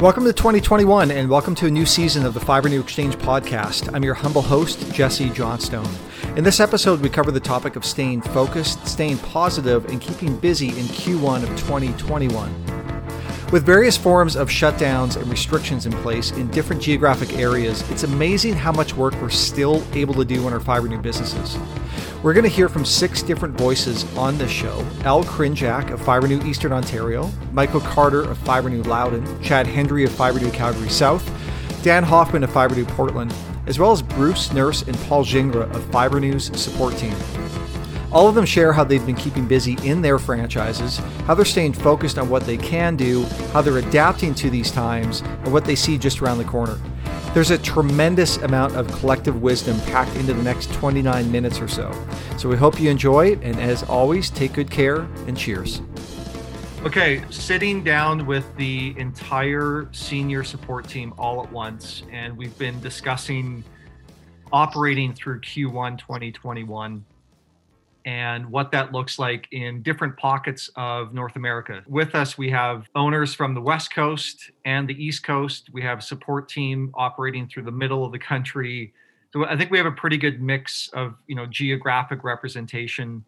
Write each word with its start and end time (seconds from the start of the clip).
Welcome 0.00 0.24
to 0.24 0.32
2021 0.32 1.10
and 1.10 1.28
welcome 1.28 1.54
to 1.56 1.66
a 1.66 1.70
new 1.70 1.84
season 1.84 2.24
of 2.24 2.32
the 2.32 2.40
Fibrenew 2.40 2.80
Exchange 2.80 3.16
podcast. 3.16 3.94
I'm 3.94 4.02
your 4.02 4.14
humble 4.14 4.40
host, 4.40 4.90
Jesse 4.94 5.28
Johnstone. 5.28 5.86
In 6.38 6.42
this 6.42 6.58
episode, 6.58 7.02
we 7.02 7.10
cover 7.10 7.30
the 7.30 7.38
topic 7.38 7.76
of 7.76 7.84
staying 7.84 8.22
focused, 8.22 8.86
staying 8.86 9.18
positive, 9.18 9.84
and 9.90 10.00
keeping 10.00 10.38
busy 10.38 10.68
in 10.68 10.86
Q1 10.86 11.42
of 11.42 11.50
2021. 11.50 12.50
With 13.52 13.66
various 13.66 13.98
forms 13.98 14.36
of 14.36 14.48
shutdowns 14.48 15.16
and 15.16 15.30
restrictions 15.30 15.84
in 15.84 15.92
place 15.92 16.30
in 16.30 16.48
different 16.48 16.80
geographic 16.80 17.34
areas, 17.34 17.82
it's 17.90 18.04
amazing 18.04 18.54
how 18.54 18.72
much 18.72 18.94
work 18.94 19.12
we're 19.20 19.28
still 19.28 19.84
able 19.92 20.14
to 20.14 20.24
do 20.24 20.46
in 20.46 20.54
our 20.54 20.60
Fibrenew 20.60 21.02
businesses. 21.02 21.58
We're 22.22 22.34
going 22.34 22.44
to 22.44 22.50
hear 22.50 22.68
from 22.68 22.84
six 22.84 23.22
different 23.22 23.56
voices 23.56 24.04
on 24.14 24.36
this 24.36 24.50
show 24.50 24.86
Al 25.04 25.24
Crnjac 25.24 25.90
of 25.90 26.02
Fibrenew 26.02 26.44
Eastern 26.44 26.70
Ontario, 26.70 27.30
Michael 27.52 27.80
Carter 27.80 28.20
of 28.20 28.36
Fiber 28.36 28.68
New 28.68 28.82
Loudoun, 28.82 29.42
Chad 29.42 29.66
Hendry 29.66 30.04
of 30.04 30.10
Fibrenew 30.10 30.50
Calgary 30.50 30.90
South, 30.90 31.24
Dan 31.82 32.02
Hoffman 32.02 32.44
of 32.44 32.50
Fibrenew 32.50 32.84
Portland, 32.84 33.34
as 33.66 33.78
well 33.78 33.90
as 33.90 34.02
Bruce 34.02 34.52
Nurse 34.52 34.82
and 34.82 34.94
Paul 34.98 35.24
Gingras 35.24 35.74
of 35.74 35.82
Fibrenew's 35.90 36.50
support 36.60 36.94
team. 36.98 37.16
All 38.12 38.28
of 38.28 38.34
them 38.34 38.44
share 38.44 38.74
how 38.74 38.84
they've 38.84 39.06
been 39.06 39.16
keeping 39.16 39.46
busy 39.46 39.78
in 39.82 40.02
their 40.02 40.18
franchises, 40.18 40.98
how 41.26 41.34
they're 41.34 41.46
staying 41.46 41.72
focused 41.72 42.18
on 42.18 42.28
what 42.28 42.44
they 42.44 42.58
can 42.58 42.96
do, 42.96 43.24
how 43.54 43.62
they're 43.62 43.78
adapting 43.78 44.34
to 44.34 44.50
these 44.50 44.70
times, 44.70 45.22
and 45.22 45.54
what 45.54 45.64
they 45.64 45.74
see 45.74 45.96
just 45.96 46.20
around 46.20 46.36
the 46.36 46.44
corner. 46.44 46.78
There's 47.32 47.52
a 47.52 47.58
tremendous 47.58 48.38
amount 48.38 48.74
of 48.74 48.90
collective 48.90 49.40
wisdom 49.40 49.80
packed 49.82 50.16
into 50.16 50.34
the 50.34 50.42
next 50.42 50.72
29 50.72 51.30
minutes 51.30 51.60
or 51.60 51.68
so. 51.68 51.92
So 52.36 52.48
we 52.48 52.56
hope 52.56 52.80
you 52.80 52.90
enjoy 52.90 53.28
it, 53.28 53.38
and 53.42 53.58
as 53.60 53.84
always, 53.84 54.30
take 54.30 54.54
good 54.54 54.68
care 54.68 55.02
and 55.28 55.38
cheers. 55.38 55.80
Okay, 56.84 57.22
sitting 57.30 57.84
down 57.84 58.26
with 58.26 58.44
the 58.56 58.96
entire 58.98 59.88
senior 59.92 60.42
support 60.42 60.88
team 60.88 61.14
all 61.18 61.40
at 61.44 61.52
once, 61.52 62.02
and 62.10 62.36
we've 62.36 62.58
been 62.58 62.80
discussing 62.80 63.62
operating 64.50 65.14
through 65.14 65.40
Q1 65.40 65.98
2021 65.98 67.04
and 68.04 68.50
what 68.50 68.70
that 68.72 68.92
looks 68.92 69.18
like 69.18 69.46
in 69.52 69.82
different 69.82 70.16
pockets 70.16 70.70
of 70.76 71.12
North 71.12 71.36
America. 71.36 71.82
With 71.86 72.14
us, 72.14 72.38
we 72.38 72.50
have 72.50 72.88
owners 72.94 73.34
from 73.34 73.54
the 73.54 73.60
West 73.60 73.94
Coast 73.94 74.50
and 74.64 74.88
the 74.88 74.94
East 75.02 75.24
Coast. 75.24 75.70
We 75.72 75.82
have 75.82 75.98
a 75.98 76.02
support 76.02 76.48
team 76.48 76.92
operating 76.94 77.48
through 77.48 77.64
the 77.64 77.72
middle 77.72 78.04
of 78.04 78.12
the 78.12 78.18
country. 78.18 78.92
So 79.32 79.44
I 79.44 79.56
think 79.56 79.70
we 79.70 79.78
have 79.78 79.86
a 79.86 79.92
pretty 79.92 80.16
good 80.16 80.40
mix 80.40 80.88
of 80.92 81.14
you 81.26 81.34
know 81.34 81.46
geographic 81.46 82.24
representation 82.24 83.24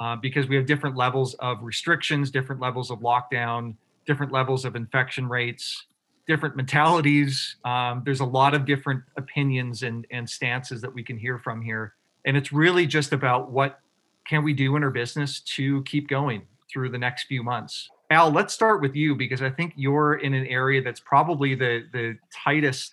uh, 0.00 0.16
because 0.16 0.46
we 0.48 0.56
have 0.56 0.66
different 0.66 0.96
levels 0.96 1.34
of 1.34 1.62
restrictions, 1.62 2.30
different 2.30 2.60
levels 2.60 2.90
of 2.90 3.00
lockdown, 3.00 3.74
different 4.06 4.32
levels 4.32 4.64
of 4.64 4.76
infection 4.76 5.28
rates, 5.28 5.86
different 6.26 6.56
mentalities. 6.56 7.56
Um, 7.64 8.02
there's 8.04 8.20
a 8.20 8.24
lot 8.24 8.54
of 8.54 8.64
different 8.64 9.02
opinions 9.16 9.82
and, 9.82 10.06
and 10.10 10.28
stances 10.28 10.80
that 10.82 10.92
we 10.92 11.02
can 11.02 11.16
hear 11.16 11.38
from 11.38 11.62
here. 11.62 11.94
And 12.24 12.36
it's 12.36 12.52
really 12.52 12.86
just 12.86 13.12
about 13.12 13.50
what 13.50 13.80
can 14.28 14.44
we 14.44 14.52
do 14.52 14.76
in 14.76 14.84
our 14.84 14.90
business 14.90 15.40
to 15.40 15.82
keep 15.84 16.08
going 16.08 16.42
through 16.70 16.90
the 16.90 16.98
next 16.98 17.24
few 17.24 17.42
months? 17.42 17.88
Al, 18.10 18.30
let's 18.30 18.54
start 18.54 18.80
with 18.80 18.94
you 18.94 19.14
because 19.14 19.42
I 19.42 19.50
think 19.50 19.72
you're 19.76 20.14
in 20.14 20.34
an 20.34 20.46
area 20.46 20.82
that's 20.82 21.00
probably 21.00 21.54
the 21.54 21.84
the 21.92 22.16
tightest 22.32 22.92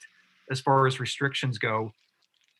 as 0.50 0.60
far 0.60 0.88
as 0.88 1.00
restrictions 1.00 1.58
go. 1.58 1.94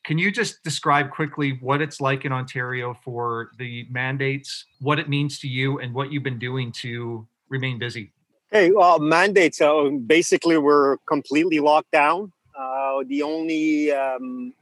Can 0.04 0.18
you 0.18 0.30
just 0.30 0.62
describe 0.62 1.10
quickly 1.10 1.58
what 1.60 1.80
it's 1.80 2.00
like 2.00 2.24
in 2.24 2.32
Ontario 2.32 2.96
for 3.02 3.50
the 3.58 3.86
mandates, 3.90 4.66
what 4.80 4.98
it 4.98 5.08
means 5.08 5.38
to 5.40 5.48
you, 5.48 5.78
and 5.78 5.94
what 5.94 6.12
you've 6.12 6.22
been 6.22 6.38
doing 6.38 6.70
to 6.72 7.26
remain 7.48 7.78
busy? 7.78 8.12
Hey, 8.50 8.70
well, 8.70 8.98
mandates. 8.98 9.60
Uh, 9.60 9.90
basically, 10.06 10.58
we're 10.58 10.98
completely 11.08 11.58
locked 11.58 11.90
down. 11.90 12.32
Uh, 12.56 13.02
the 13.06 13.22
only 13.22 13.90
um, 13.90 14.52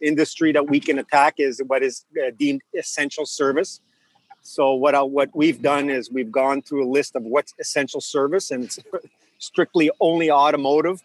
industry 0.00 0.52
that 0.52 0.68
we 0.68 0.80
can 0.80 0.98
attack 0.98 1.34
is 1.38 1.60
what 1.66 1.82
is 1.82 2.04
uh, 2.20 2.30
deemed 2.38 2.62
essential 2.76 3.26
service. 3.26 3.80
So 4.42 4.74
what 4.74 4.94
uh, 4.94 5.04
what 5.04 5.30
we've 5.34 5.60
done 5.60 5.90
is 5.90 6.10
we've 6.10 6.32
gone 6.32 6.62
through 6.62 6.88
a 6.88 6.90
list 6.90 7.14
of 7.16 7.22
what's 7.24 7.54
essential 7.58 8.00
service, 8.00 8.50
and 8.50 8.74
strictly 9.38 9.90
only 10.00 10.30
automotive. 10.30 11.02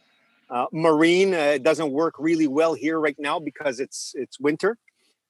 Uh, 0.50 0.68
marine 0.72 1.34
uh, 1.34 1.57
doesn't 1.57 1.91
work 1.91 2.13
really 2.19 2.47
well 2.47 2.73
here 2.73 3.00
right 3.00 3.18
now 3.19 3.40
because 3.40 3.79
it's 3.79 4.13
it's 4.16 4.40
winter. 4.40 4.78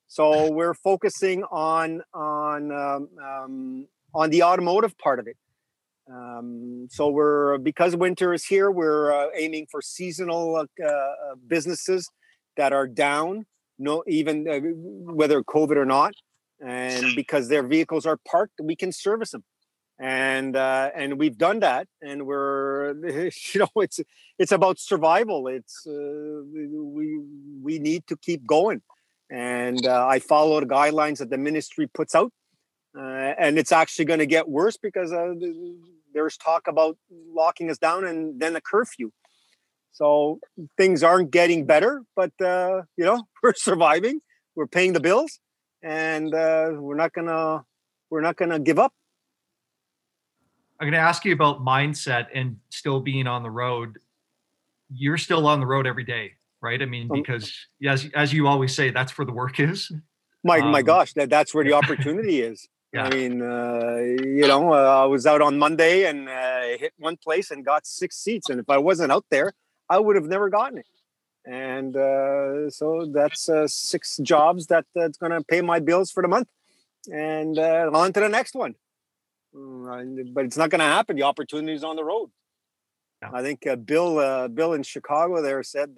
So 0.07 0.51
we're 0.51 0.75
focusing 0.75 1.43
on 1.45 2.03
on 2.13 2.71
um, 2.71 3.09
um, 3.23 3.87
on 4.13 4.29
the 4.29 4.43
automotive 4.43 4.97
part 4.97 5.19
of 5.19 5.27
it. 5.27 5.37
Um, 6.11 6.87
so 6.91 7.09
we're 7.09 7.57
because 7.57 7.95
winter 7.95 8.33
is 8.33 8.45
here, 8.45 8.69
we're 8.69 9.11
uh, 9.11 9.29
aiming 9.35 9.65
for 9.71 9.81
seasonal 9.81 10.55
uh, 10.55 10.85
uh, 10.87 11.35
businesses 11.47 12.09
that 12.57 12.73
are 12.73 12.87
down, 12.87 13.45
no 13.77 14.03
even 14.07 14.47
uh, 14.47 14.59
whether 15.13 15.41
COVID 15.43 15.77
or 15.77 15.85
not, 15.85 16.15
and 16.65 17.15
because 17.15 17.47
their 17.47 17.63
vehicles 17.63 18.05
are 18.05 18.17
parked, 18.27 18.59
we 18.61 18.75
can 18.75 18.91
service 18.91 19.31
them, 19.31 19.43
and 19.99 20.55
uh, 20.55 20.91
and 20.95 21.19
we've 21.19 21.37
done 21.37 21.59
that, 21.59 21.87
and 22.01 22.25
we're 22.25 22.93
you 23.53 23.59
know 23.59 23.69
it's 23.77 23.99
it's 24.39 24.51
about 24.51 24.79
survival. 24.79 25.47
It's 25.47 25.85
uh, 25.87 25.91
we 26.51 27.19
we 27.61 27.79
need 27.79 28.07
to 28.07 28.17
keep 28.17 28.45
going, 28.45 28.81
and 29.29 29.85
I 29.85 30.19
follow 30.19 30.59
the 30.59 30.65
guidelines 30.65 31.17
that 31.19 31.29
the 31.29 31.37
ministry 31.37 31.87
puts 31.87 32.15
out 32.15 32.31
uh, 32.97 33.33
and 33.37 33.59
it's 33.59 33.71
actually 33.71 34.05
going 34.05 34.19
to 34.19 34.25
get 34.25 34.47
worse 34.47 34.77
because 34.77 35.11
uh, 35.11 35.33
there's 36.13 36.37
talk 36.37 36.67
about 36.67 36.97
locking 37.33 37.69
us 37.69 37.77
down 37.77 38.05
and 38.05 38.39
then 38.39 38.55
a 38.55 38.61
curfew. 38.61 39.11
So 39.95 40.41
things 40.75 41.03
aren't 41.03 41.31
getting 41.31 41.65
better, 41.65 42.03
but 42.17 42.33
uh, 42.41 42.81
you 42.97 43.05
know 43.05 43.23
we're 43.43 43.53
surviving. 43.55 44.19
We're 44.53 44.67
paying 44.67 44.91
the 44.91 44.99
bills, 44.99 45.39
and 45.81 46.33
uh, 46.33 46.71
we're 46.73 46.97
not 46.97 47.13
gonna 47.13 47.63
we're 48.09 48.21
not 48.21 48.35
gonna 48.35 48.59
give 48.59 48.77
up. 48.77 48.93
I'm 50.81 50.91
to 50.91 50.97
ask 50.97 51.23
you 51.23 51.31
about 51.31 51.63
mindset 51.63 52.27
and 52.35 52.57
still 52.69 52.99
being 52.99 53.25
on 53.25 53.41
the 53.41 53.49
road. 53.49 53.97
You're 54.93 55.17
still 55.17 55.47
on 55.47 55.61
the 55.61 55.65
road 55.65 55.87
every 55.87 56.03
day, 56.03 56.33
right? 56.61 56.81
I 56.81 56.85
mean, 56.85 57.09
um 57.09 57.21
because 57.21 57.53
as 57.87 58.09
as 58.13 58.33
you 58.33 58.47
always 58.47 58.75
say, 58.75 58.89
that's 58.89 59.17
where 59.17 59.25
the 59.25 59.31
work 59.31 59.61
is. 59.61 59.93
My 60.43 60.59
um, 60.59 60.71
my 60.71 60.81
gosh, 60.81 61.13
that 61.13 61.29
that's 61.29 61.53
where 61.53 61.63
the 61.63 61.73
opportunity 61.81 62.41
is. 62.41 62.67
Yeah. 62.91 63.05
I 63.05 63.09
mean, 63.09 63.41
uh, 63.41 63.97
you 64.25 64.45
know, 64.47 64.73
uh, 64.73 65.03
I 65.03 65.05
was 65.05 65.25
out 65.25 65.41
on 65.41 65.57
Monday 65.57 66.05
and 66.05 66.27
uh, 66.27 66.77
hit 66.77 66.93
one 66.97 67.15
place 67.15 67.49
and 67.51 67.65
got 67.65 67.85
six 67.85 68.17
seats. 68.17 68.49
And 68.49 68.59
if 68.59 68.69
I 68.69 68.77
wasn't 68.77 69.11
out 69.11 69.25
there, 69.31 69.53
I 69.89 69.99
would 69.99 70.15
have 70.15 70.25
never 70.25 70.49
gotten 70.49 70.79
it. 70.79 70.87
And 71.45 71.95
uh, 71.95 72.69
so 72.69 73.05
that's 73.13 73.47
uh, 73.47 73.67
six 73.67 74.17
jobs 74.17 74.67
that 74.67 74.85
that's 74.95 75.17
going 75.17 75.31
to 75.31 75.43
pay 75.43 75.61
my 75.61 75.79
bills 75.79 76.11
for 76.11 76.23
the 76.23 76.27
month. 76.27 76.47
And 77.11 77.59
uh, 77.59 77.91
on 77.93 78.13
to 78.13 78.19
the 78.19 78.29
next 78.29 78.55
one. 78.55 78.75
Mm, 79.55 80.33
but 80.33 80.45
it's 80.45 80.57
not 80.57 80.71
going 80.71 80.79
to 80.79 80.85
happen. 80.85 81.15
The 81.15 81.23
opportunity 81.23 81.73
is 81.73 81.83
on 81.83 81.95
the 81.95 82.03
road. 82.03 82.29
I 83.21 83.41
think 83.41 83.65
Bill, 83.85 84.47
Bill 84.49 84.73
in 84.73 84.83
Chicago 84.83 85.41
there 85.41 85.63
said, 85.63 85.95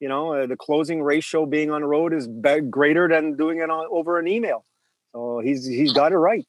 you 0.00 0.08
know, 0.08 0.46
the 0.46 0.56
closing 0.56 1.02
ratio 1.02 1.46
being 1.46 1.70
on 1.70 1.82
the 1.82 1.86
road 1.86 2.12
is 2.12 2.28
greater 2.68 3.08
than 3.08 3.36
doing 3.36 3.58
it 3.58 3.70
on, 3.70 3.86
over 3.90 4.18
an 4.18 4.26
email. 4.26 4.64
So 5.12 5.40
he's 5.44 5.64
he's 5.64 5.92
got 5.92 6.12
it 6.12 6.16
right. 6.16 6.46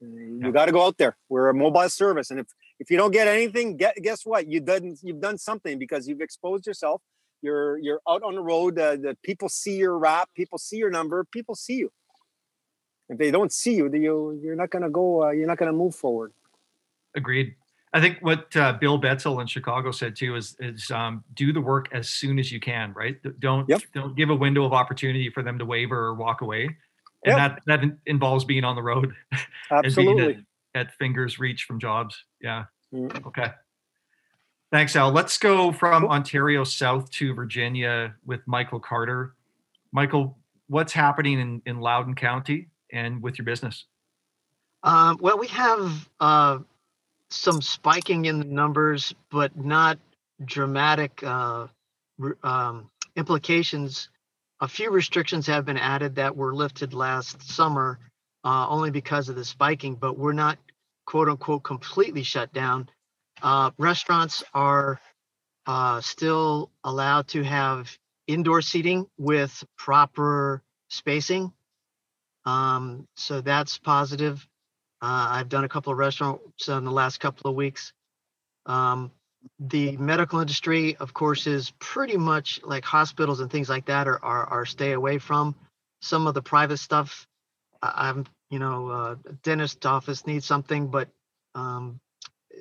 You 0.00 0.40
yeah. 0.42 0.50
got 0.50 0.66
to 0.66 0.72
go 0.72 0.84
out 0.84 0.98
there. 0.98 1.16
We're 1.28 1.48
a 1.48 1.54
mobile 1.54 1.88
service, 1.88 2.30
and 2.30 2.40
if 2.40 2.46
if 2.80 2.90
you 2.90 2.96
don't 2.96 3.12
get 3.12 3.28
anything, 3.28 3.76
get, 3.76 3.94
guess 4.02 4.24
what? 4.24 4.48
You 4.48 4.58
done 4.60 4.96
you've 5.02 5.20
done 5.20 5.38
something 5.38 5.78
because 5.78 6.08
you've 6.08 6.22
exposed 6.22 6.66
yourself. 6.66 7.02
You're 7.42 7.78
you're 7.78 8.00
out 8.08 8.22
on 8.22 8.34
the 8.34 8.40
road. 8.40 8.78
Uh, 8.78 8.96
the 8.96 9.16
people 9.22 9.48
see 9.48 9.76
your 9.76 9.98
wrap. 9.98 10.30
People 10.34 10.58
see 10.58 10.78
your 10.78 10.90
number. 10.90 11.24
People 11.24 11.54
see 11.54 11.76
you. 11.76 11.92
If 13.10 13.18
they 13.18 13.30
don't 13.30 13.52
see 13.52 13.74
you, 13.74 13.94
you 13.94 14.40
you're 14.42 14.56
not 14.56 14.70
going 14.70 14.82
to 14.82 14.90
go. 14.90 15.24
Uh, 15.24 15.30
you're 15.30 15.46
not 15.46 15.58
going 15.58 15.70
to 15.70 15.76
move 15.76 15.94
forward. 15.94 16.32
Agreed. 17.14 17.54
I 17.92 18.00
think 18.00 18.18
what 18.20 18.54
uh, 18.56 18.74
Bill 18.74 19.00
Betzel 19.00 19.40
in 19.40 19.46
Chicago 19.46 19.90
said 19.90 20.16
too 20.16 20.36
is 20.36 20.56
is 20.58 20.90
um, 20.90 21.22
do 21.34 21.52
the 21.52 21.60
work 21.60 21.88
as 21.92 22.08
soon 22.08 22.38
as 22.38 22.50
you 22.50 22.60
can. 22.60 22.94
Right? 22.94 23.18
Don't 23.40 23.68
yep. 23.68 23.82
don't 23.94 24.16
give 24.16 24.30
a 24.30 24.34
window 24.34 24.64
of 24.64 24.72
opportunity 24.72 25.28
for 25.28 25.42
them 25.42 25.58
to 25.58 25.66
waver 25.66 25.98
or 25.98 26.14
walk 26.14 26.40
away 26.40 26.76
and 27.24 27.36
yep. 27.36 27.62
that 27.66 27.80
that 27.80 27.98
involves 28.06 28.44
being 28.44 28.64
on 28.64 28.74
the 28.74 28.82
road 28.82 29.14
absolutely 29.70 30.44
at, 30.74 30.94
fingers 30.94 31.38
reach 31.38 31.64
from 31.64 31.78
jobs. 31.78 32.24
Yeah. 32.40 32.64
Mm. 32.92 33.26
okay. 33.26 33.50
Thanks 34.72 34.94
al. 34.94 35.10
Let's 35.10 35.36
go 35.38 35.72
from 35.72 36.06
ontario 36.06 36.64
south 36.64 37.10
to 37.12 37.34
virginia 37.34 38.14
with 38.24 38.40
michael 38.46 38.80
carter. 38.80 39.34
Michael 39.92 40.38
what's 40.68 40.92
happening 40.92 41.40
in, 41.40 41.62
in 41.66 41.80
loudoun 41.80 42.14
county 42.14 42.68
and 42.92 43.20
with 43.22 43.38
your 43.38 43.44
business? 43.44 43.86
Um, 44.82 45.18
well 45.20 45.38
we 45.38 45.48
have 45.48 46.08
uh, 46.20 46.58
some 47.30 47.60
spiking 47.60 48.26
in 48.26 48.38
the 48.38 48.44
numbers 48.44 49.14
but 49.30 49.56
not 49.56 49.98
dramatic 50.44 51.22
uh, 51.24 51.66
um, 52.42 52.90
implications. 53.16 54.08
A 54.60 54.68
few 54.68 54.90
restrictions 54.90 55.46
have 55.46 55.64
been 55.64 55.78
added 55.78 56.14
that 56.16 56.36
were 56.36 56.54
lifted 56.54 56.94
last 56.94 57.42
summer 57.42 57.98
uh, 58.44 58.66
only 58.68 58.90
because 58.90 59.28
of 59.28 59.36
the 59.36 59.44
spiking, 59.44 59.94
but 59.94 60.18
we're 60.18 60.32
not 60.32 60.58
quote 61.06 61.28
unquote 61.28 61.62
completely 61.62 62.22
shut 62.22 62.52
down. 62.52 62.88
Uh, 63.42 63.70
restaurants 63.78 64.44
are 64.54 65.00
uh, 65.66 66.00
still 66.00 66.70
allowed 66.84 67.28
to 67.28 67.42
have 67.42 67.96
indoor 68.26 68.62
seating 68.62 69.06
with 69.18 69.64
proper 69.76 70.62
spacing. 70.88 71.52
Um, 72.44 73.06
so 73.16 73.40
that's 73.40 73.78
positive. 73.78 74.46
Uh, 75.02 75.28
I've 75.30 75.48
done 75.48 75.64
a 75.64 75.68
couple 75.68 75.92
of 75.92 75.98
restaurants 75.98 76.68
in 76.68 76.84
the 76.84 76.90
last 76.90 77.20
couple 77.20 77.50
of 77.50 77.56
weeks. 77.56 77.92
Um, 78.66 79.10
the 79.58 79.96
medical 79.96 80.40
industry, 80.40 80.96
of 80.96 81.14
course, 81.14 81.46
is 81.46 81.72
pretty 81.78 82.16
much 82.16 82.60
like 82.62 82.84
hospitals 82.84 83.40
and 83.40 83.50
things 83.50 83.68
like 83.68 83.86
that 83.86 84.06
are 84.06 84.22
are, 84.22 84.46
are 84.46 84.66
stay 84.66 84.92
away 84.92 85.18
from. 85.18 85.54
Some 86.02 86.26
of 86.26 86.34
the 86.34 86.42
private 86.42 86.78
stuff, 86.78 87.26
I'm 87.82 88.26
you 88.50 88.58
know, 88.58 88.88
uh, 88.88 89.16
dentist 89.42 89.86
office 89.86 90.26
needs 90.26 90.44
something, 90.44 90.88
but 90.88 91.08
um, 91.54 92.00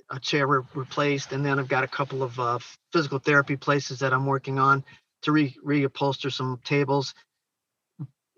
a 0.09 0.19
chair 0.19 0.45
re- 0.45 0.61
replaced, 0.75 1.31
and 1.31 1.43
then 1.43 1.59
I've 1.59 1.67
got 1.67 1.83
a 1.83 1.87
couple 1.87 2.21
of 2.21 2.39
uh, 2.39 2.59
physical 2.93 3.19
therapy 3.19 3.55
places 3.55 3.99
that 3.99 4.13
I'm 4.13 4.25
working 4.25 4.59
on 4.59 4.83
to 5.23 5.31
re 5.31 5.55
reupholster 5.65 6.31
some 6.31 6.59
tables. 6.63 7.13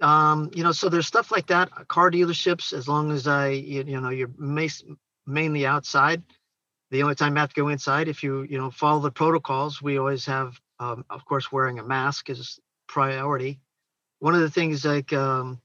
Um, 0.02 0.50
you 0.54 0.64
know, 0.64 0.72
so 0.72 0.90
there's 0.90 1.08
stuff 1.08 1.32
like 1.32 1.48
that. 1.48 1.70
Car 1.88 2.10
dealerships, 2.10 2.74
as 2.74 2.88
long 2.88 3.12
as 3.12 3.28
I, 3.28 3.50
you, 3.50 3.84
you 3.84 4.02
know, 4.02 4.10
you're 4.10 4.32
mainly 5.28 5.66
outside 5.66 6.24
the 6.92 7.04
only 7.04 7.16
time 7.16 7.38
I 7.38 7.40
have 7.40 7.54
to 7.54 7.62
go 7.62 7.70
inside, 7.70 8.10
if 8.10 8.22
you 8.22 8.44
you 8.44 8.58
know 8.58 8.70
follow 8.70 9.00
the 9.00 9.12
protocols, 9.12 9.82
we 9.82 9.98
always 9.98 10.26
have, 10.26 10.60
um, 10.80 11.06
of 11.10 11.26
course, 11.26 11.52
wearing 11.52 11.80
a 11.80 11.84
mask 11.84 12.30
is 12.30 12.60
priority. 12.88 13.60
One 14.20 14.36
of 14.36 14.42
the 14.42 14.50
things 14.50 14.86
like 14.86 15.14
um, 15.14 15.62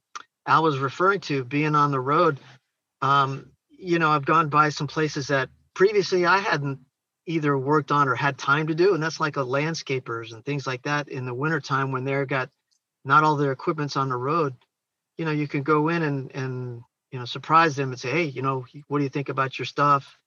Al 0.46 0.62
was 0.62 0.78
referring 0.78 1.20
to, 1.20 1.44
being 1.44 1.74
on 1.74 1.90
the 1.90 2.00
road, 2.00 2.38
um, 3.02 3.50
you 3.68 3.98
know, 3.98 4.10
I've 4.10 4.24
gone 4.24 4.48
by 4.48 4.68
some 4.70 4.86
places 4.86 5.28
that 5.28 5.48
previously 5.74 6.24
I 6.24 6.38
hadn't 6.38 6.80
either 7.26 7.58
worked 7.58 7.90
on 7.90 8.08
or 8.08 8.14
had 8.14 8.38
time 8.38 8.68
to 8.68 8.74
do, 8.74 8.94
and 8.94 9.02
that's 9.02 9.20
like 9.20 9.36
a 9.36 9.44
landscapers 9.44 10.32
and 10.32 10.44
things 10.44 10.66
like 10.66 10.82
that 10.82 11.08
in 11.08 11.26
the 11.26 11.34
wintertime 11.34 11.92
when 11.92 12.04
they're 12.04 12.26
got 12.26 12.48
not 13.04 13.24
all 13.24 13.36
their 13.36 13.52
equipment's 13.52 13.96
on 13.96 14.08
the 14.08 14.16
road. 14.16 14.54
You 15.18 15.24
know, 15.24 15.30
you 15.32 15.48
can 15.48 15.62
go 15.62 15.88
in 15.88 16.02
and 16.02 16.32
and 16.34 16.82
you 17.10 17.18
know 17.18 17.24
surprise 17.24 17.76
them 17.76 17.90
and 17.90 18.00
say, 18.00 18.10
hey, 18.10 18.24
you 18.24 18.42
know, 18.42 18.64
what 18.88 18.98
do 18.98 19.04
you 19.04 19.10
think 19.10 19.28
about 19.28 19.58
your 19.58 19.66
stuff? 19.66 20.18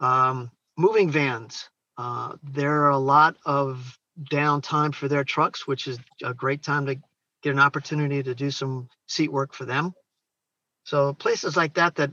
Um, 0.00 0.50
moving 0.76 1.10
vans. 1.10 1.68
Uh, 1.96 2.36
there 2.42 2.84
are 2.84 2.90
a 2.90 2.98
lot 2.98 3.36
of 3.44 3.98
downtime 4.30 4.94
for 4.94 5.08
their 5.08 5.24
trucks, 5.24 5.66
which 5.66 5.86
is 5.86 5.98
a 6.22 6.32
great 6.32 6.62
time 6.62 6.86
to 6.86 6.96
get 7.42 7.52
an 7.52 7.60
opportunity 7.60 8.22
to 8.22 8.34
do 8.34 8.50
some 8.50 8.88
seat 9.06 9.32
work 9.32 9.54
for 9.54 9.64
them. 9.64 9.92
So 10.84 11.12
places 11.12 11.56
like 11.56 11.74
that 11.74 11.96
that 11.96 12.10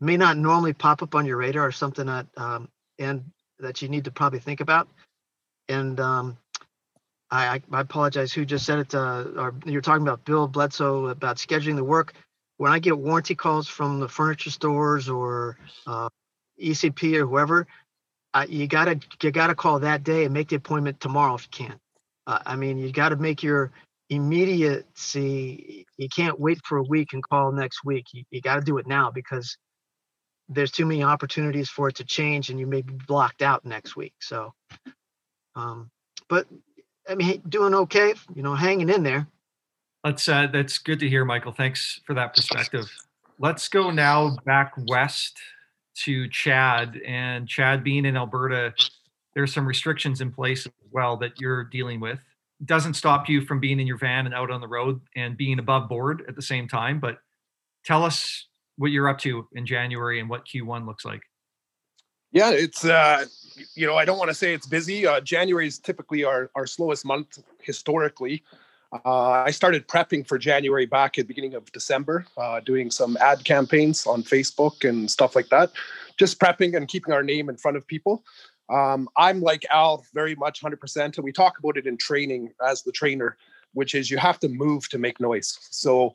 may 0.00 0.16
not 0.16 0.36
normally 0.36 0.72
pop 0.72 1.02
up 1.02 1.14
on 1.14 1.26
your 1.26 1.38
radar 1.38 1.68
are 1.68 1.72
something 1.72 2.06
that 2.06 2.26
um, 2.36 2.68
and 2.98 3.24
that 3.58 3.82
you 3.82 3.88
need 3.88 4.04
to 4.04 4.10
probably 4.10 4.38
think 4.38 4.60
about. 4.60 4.88
And 5.68 5.98
um, 5.98 6.38
I, 7.30 7.60
I, 7.72 7.80
apologize 7.80 8.32
who 8.32 8.44
just 8.44 8.64
said 8.64 8.78
it. 8.78 8.94
Uh, 8.94 9.24
or 9.36 9.54
you're 9.66 9.80
talking 9.80 10.02
about 10.02 10.24
Bill 10.24 10.46
Bledsoe 10.46 11.06
about 11.06 11.36
scheduling 11.36 11.76
the 11.76 11.84
work. 11.84 12.14
When 12.56 12.72
I 12.72 12.78
get 12.78 12.98
warranty 12.98 13.34
calls 13.34 13.68
from 13.68 14.00
the 14.00 14.08
furniture 14.08 14.50
stores 14.50 15.08
or 15.08 15.58
uh, 15.86 16.08
ECP 16.62 17.14
or 17.16 17.26
whoever, 17.26 17.66
uh, 18.34 18.46
you 18.48 18.66
gotta 18.66 18.98
you 19.22 19.30
gotta 19.30 19.54
call 19.54 19.80
that 19.80 20.04
day 20.04 20.24
and 20.24 20.34
make 20.34 20.48
the 20.48 20.56
appointment 20.56 21.00
tomorrow 21.00 21.34
if 21.34 21.44
you 21.44 21.66
can. 21.66 21.78
Uh, 22.26 22.40
I 22.44 22.56
mean, 22.56 22.78
you 22.78 22.92
got 22.92 23.10
to 23.10 23.16
make 23.16 23.42
your 23.42 23.72
immediacy. 24.10 25.86
You 25.96 26.08
can't 26.08 26.38
wait 26.38 26.60
for 26.64 26.78
a 26.78 26.82
week 26.82 27.12
and 27.12 27.22
call 27.22 27.52
next 27.52 27.84
week. 27.84 28.06
You, 28.12 28.24
you 28.30 28.40
got 28.40 28.56
to 28.56 28.60
do 28.60 28.78
it 28.78 28.86
now 28.86 29.10
because 29.10 29.56
there's 30.48 30.70
too 30.70 30.86
many 30.86 31.02
opportunities 31.02 31.68
for 31.68 31.88
it 31.88 31.96
to 31.96 32.04
change, 32.04 32.50
and 32.50 32.58
you 32.58 32.66
may 32.66 32.82
be 32.82 32.94
blocked 33.06 33.42
out 33.42 33.64
next 33.64 33.96
week. 33.96 34.14
So, 34.20 34.54
um, 35.54 35.90
but 36.28 36.46
I 37.08 37.14
mean, 37.14 37.42
doing 37.48 37.74
okay. 37.74 38.14
You 38.34 38.42
know, 38.42 38.54
hanging 38.54 38.88
in 38.88 39.02
there. 39.02 39.26
That's 40.04 40.28
uh, 40.28 40.46
that's 40.52 40.78
good 40.78 41.00
to 41.00 41.08
hear, 41.08 41.24
Michael. 41.24 41.52
Thanks 41.52 42.00
for 42.06 42.14
that 42.14 42.34
perspective. 42.34 42.90
Let's 43.38 43.68
go 43.68 43.90
now 43.90 44.36
back 44.44 44.72
west 44.88 45.38
to 46.04 46.28
Chad, 46.28 47.00
and 47.06 47.48
Chad 47.48 47.82
being 47.82 48.04
in 48.04 48.16
Alberta, 48.16 48.72
there's 49.34 49.52
some 49.52 49.66
restrictions 49.66 50.20
in 50.20 50.32
place 50.32 50.66
as 50.66 50.72
well 50.92 51.16
that 51.18 51.40
you're 51.40 51.64
dealing 51.64 52.00
with. 52.00 52.20
Doesn't 52.64 52.94
stop 52.94 53.28
you 53.28 53.42
from 53.42 53.60
being 53.60 53.80
in 53.80 53.86
your 53.86 53.98
van 53.98 54.26
and 54.26 54.34
out 54.34 54.50
on 54.50 54.60
the 54.60 54.68
road 54.68 55.00
and 55.16 55.36
being 55.36 55.58
above 55.58 55.88
board 55.88 56.24
at 56.28 56.34
the 56.34 56.42
same 56.42 56.68
time. 56.68 57.00
But 57.00 57.18
tell 57.84 58.04
us 58.04 58.46
what 58.76 58.90
you're 58.90 59.08
up 59.08 59.18
to 59.20 59.46
in 59.52 59.66
January 59.66 60.20
and 60.20 60.28
what 60.28 60.46
Q1 60.46 60.86
looks 60.86 61.04
like. 61.04 61.22
Yeah, 62.30 62.50
it's 62.50 62.84
uh, 62.84 63.24
you 63.74 63.86
know 63.86 63.96
I 63.96 64.04
don't 64.04 64.18
want 64.18 64.28
to 64.28 64.34
say 64.34 64.52
it's 64.52 64.66
busy. 64.66 65.06
Uh, 65.06 65.20
January 65.20 65.66
is 65.66 65.78
typically 65.78 66.24
our 66.24 66.50
our 66.54 66.66
slowest 66.66 67.06
month 67.06 67.38
historically. 67.62 68.44
Uh, 68.92 69.44
I 69.46 69.50
started 69.50 69.86
prepping 69.86 70.26
for 70.26 70.38
January 70.38 70.86
back 70.86 71.18
at 71.18 71.24
the 71.24 71.28
beginning 71.28 71.54
of 71.54 71.70
December, 71.72 72.26
uh, 72.38 72.60
doing 72.60 72.90
some 72.90 73.18
ad 73.20 73.44
campaigns 73.44 74.06
on 74.06 74.22
Facebook 74.22 74.88
and 74.88 75.10
stuff 75.10 75.36
like 75.36 75.48
that. 75.48 75.70
Just 76.16 76.38
prepping 76.38 76.74
and 76.74 76.88
keeping 76.88 77.12
our 77.12 77.22
name 77.22 77.48
in 77.48 77.56
front 77.56 77.76
of 77.76 77.86
people. 77.86 78.24
Um, 78.70 79.08
I'm 79.16 79.40
like 79.40 79.64
Al, 79.70 80.04
very 80.14 80.34
much 80.34 80.62
100%. 80.62 81.16
And 81.16 81.24
we 81.24 81.32
talk 81.32 81.58
about 81.58 81.76
it 81.76 81.86
in 81.86 81.96
training 81.96 82.52
as 82.66 82.82
the 82.82 82.92
trainer, 82.92 83.36
which 83.72 83.94
is 83.94 84.10
you 84.10 84.18
have 84.18 84.38
to 84.40 84.48
move 84.48 84.88
to 84.90 84.98
make 84.98 85.20
noise. 85.20 85.58
So 85.70 86.12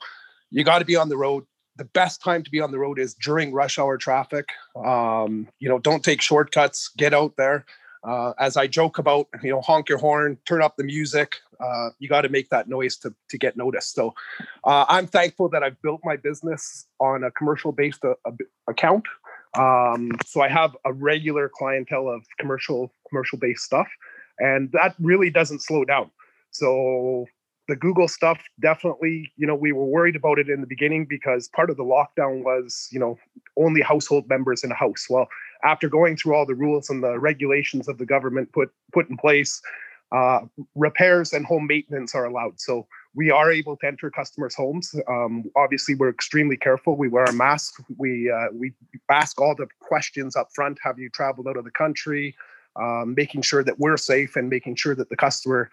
you 0.51 0.63
got 0.63 0.79
to 0.79 0.85
be 0.85 0.95
on 0.95 1.09
the 1.09 1.17
road. 1.17 1.45
The 1.77 1.85
best 1.85 2.21
time 2.21 2.43
to 2.43 2.51
be 2.51 2.59
on 2.59 2.71
the 2.71 2.77
road 2.77 2.99
is 2.99 3.15
during 3.15 3.51
rush 3.51 3.79
hour 3.79 3.97
traffic. 3.97 4.49
Um, 4.75 5.47
you 5.59 5.67
know, 5.67 5.79
don't 5.79 6.03
take 6.03 6.21
shortcuts, 6.21 6.91
get 6.95 7.13
out 7.13 7.35
there 7.35 7.65
uh, 8.03 8.33
as 8.37 8.57
I 8.57 8.67
joke 8.67 8.97
about, 8.97 9.27
you 9.41 9.51
know, 9.51 9.61
honk 9.61 9.89
your 9.89 9.97
horn, 9.97 10.37
turn 10.45 10.61
up 10.61 10.75
the 10.77 10.83
music. 10.83 11.37
Uh, 11.59 11.89
you 11.99 12.09
got 12.09 12.21
to 12.21 12.29
make 12.29 12.49
that 12.49 12.67
noise 12.67 12.97
to 12.97 13.13
to 13.29 13.37
get 13.37 13.55
noticed. 13.55 13.93
So, 13.93 14.13
uh, 14.65 14.85
I'm 14.89 15.07
thankful 15.07 15.49
that 15.49 15.63
I've 15.63 15.81
built 15.81 16.01
my 16.03 16.17
business 16.17 16.85
on 16.99 17.23
a 17.23 17.31
commercial 17.31 17.71
based 17.71 18.03
uh, 18.03 18.15
account. 18.67 19.05
Um, 19.55 20.11
so 20.25 20.41
I 20.41 20.47
have 20.49 20.75
a 20.85 20.93
regular 20.93 21.49
clientele 21.49 22.09
of 22.09 22.25
commercial 22.39 22.91
commercial 23.07 23.37
based 23.37 23.63
stuff, 23.63 23.87
and 24.39 24.71
that 24.71 24.95
really 24.99 25.29
doesn't 25.29 25.61
slow 25.61 25.85
down. 25.85 26.09
So 26.51 27.25
the 27.67 27.75
Google 27.75 28.07
stuff 28.07 28.39
definitely, 28.61 29.31
you 29.37 29.47
know, 29.47 29.55
we 29.55 29.71
were 29.71 29.85
worried 29.85 30.15
about 30.15 30.37
it 30.37 30.49
in 30.49 30.59
the 30.61 30.67
beginning 30.67 31.05
because 31.09 31.47
part 31.49 31.69
of 31.69 31.77
the 31.77 31.83
lockdown 31.83 32.43
was, 32.43 32.89
you 32.91 32.99
know, 32.99 33.17
only 33.57 33.81
household 33.81 34.27
members 34.27 34.63
in 34.63 34.71
a 34.71 34.75
house. 34.75 35.07
Well, 35.09 35.27
after 35.63 35.87
going 35.87 36.17
through 36.17 36.35
all 36.35 36.45
the 36.45 36.55
rules 36.55 36.89
and 36.89 37.01
the 37.01 37.17
regulations 37.19 37.87
of 37.87 37.97
the 37.97 38.05
government 38.05 38.51
put 38.51 38.69
put 38.91 39.09
in 39.09 39.17
place, 39.17 39.61
uh, 40.11 40.41
repairs 40.75 41.31
and 41.31 41.45
home 41.45 41.67
maintenance 41.67 42.13
are 42.13 42.25
allowed. 42.25 42.59
So 42.59 42.87
we 43.15 43.29
are 43.29 43.51
able 43.51 43.77
to 43.77 43.87
enter 43.87 44.09
customers' 44.09 44.55
homes. 44.55 44.93
Um, 45.07 45.45
obviously, 45.55 45.95
we're 45.95 46.09
extremely 46.09 46.57
careful. 46.57 46.95
We 46.95 47.09
wear 47.09 47.25
a 47.25 47.33
mask. 47.33 47.81
We 47.97 48.31
uh, 48.31 48.47
we 48.53 48.73
ask 49.09 49.39
all 49.39 49.55
the 49.55 49.67
questions 49.79 50.35
up 50.35 50.49
front. 50.53 50.79
Have 50.83 50.97
you 50.99 51.09
traveled 51.09 51.47
out 51.47 51.57
of 51.57 51.63
the 51.63 51.71
country? 51.71 52.35
Um, 52.75 53.13
making 53.15 53.43
sure 53.43 53.63
that 53.63 53.77
we're 53.77 53.97
safe 53.97 54.35
and 54.35 54.49
making 54.49 54.75
sure 54.77 54.95
that 54.95 55.09
the 55.09 55.15
customer 55.15 55.69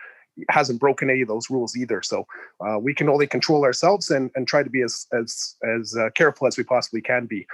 hasn't 0.51 0.81
broken 0.81 1.09
any 1.09 1.23
of 1.23 1.29
those 1.29 1.49
rules 1.49 1.75
either. 1.77 2.03
So 2.03 2.27
uh, 2.61 2.79
we 2.79 2.95
can 2.95 3.09
only 3.09 3.27
control 3.27 3.65
ourselves 3.65 4.11
and, 4.11 4.31
and 4.35 4.47
try 4.47 4.63
to 4.63 4.71
be 4.71 4.83
as 4.83 5.07
as 5.13 5.57
as 5.77 5.97
uh, 5.97 6.11
careful 6.15 6.47
as 6.47 6.59
we 6.59 6.65
possibly 6.65 7.01
can 7.01 7.27
be. 7.27 7.47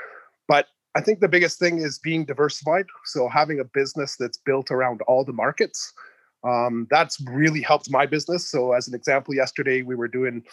But 0.48 0.66
I 0.96 1.00
think 1.00 1.20
the 1.20 1.28
biggest 1.28 1.58
thing 1.58 1.78
is 1.78 1.98
being 1.98 2.24
diversified. 2.24 2.86
So 3.04 3.28
having 3.28 3.60
a 3.60 3.64
business 3.64 4.16
that's 4.16 4.38
built 4.38 4.70
around 4.70 5.02
all 5.02 5.24
the 5.24 5.32
markets. 5.32 5.92
Um, 6.44 6.86
that's 6.90 7.20
really 7.22 7.60
helped 7.60 7.90
my 7.90 8.06
business. 8.06 8.48
So, 8.48 8.72
as 8.72 8.88
an 8.88 8.94
example, 8.94 9.34
yesterday 9.34 9.82
we 9.82 9.94
were 9.94 10.08
doing 10.08 10.44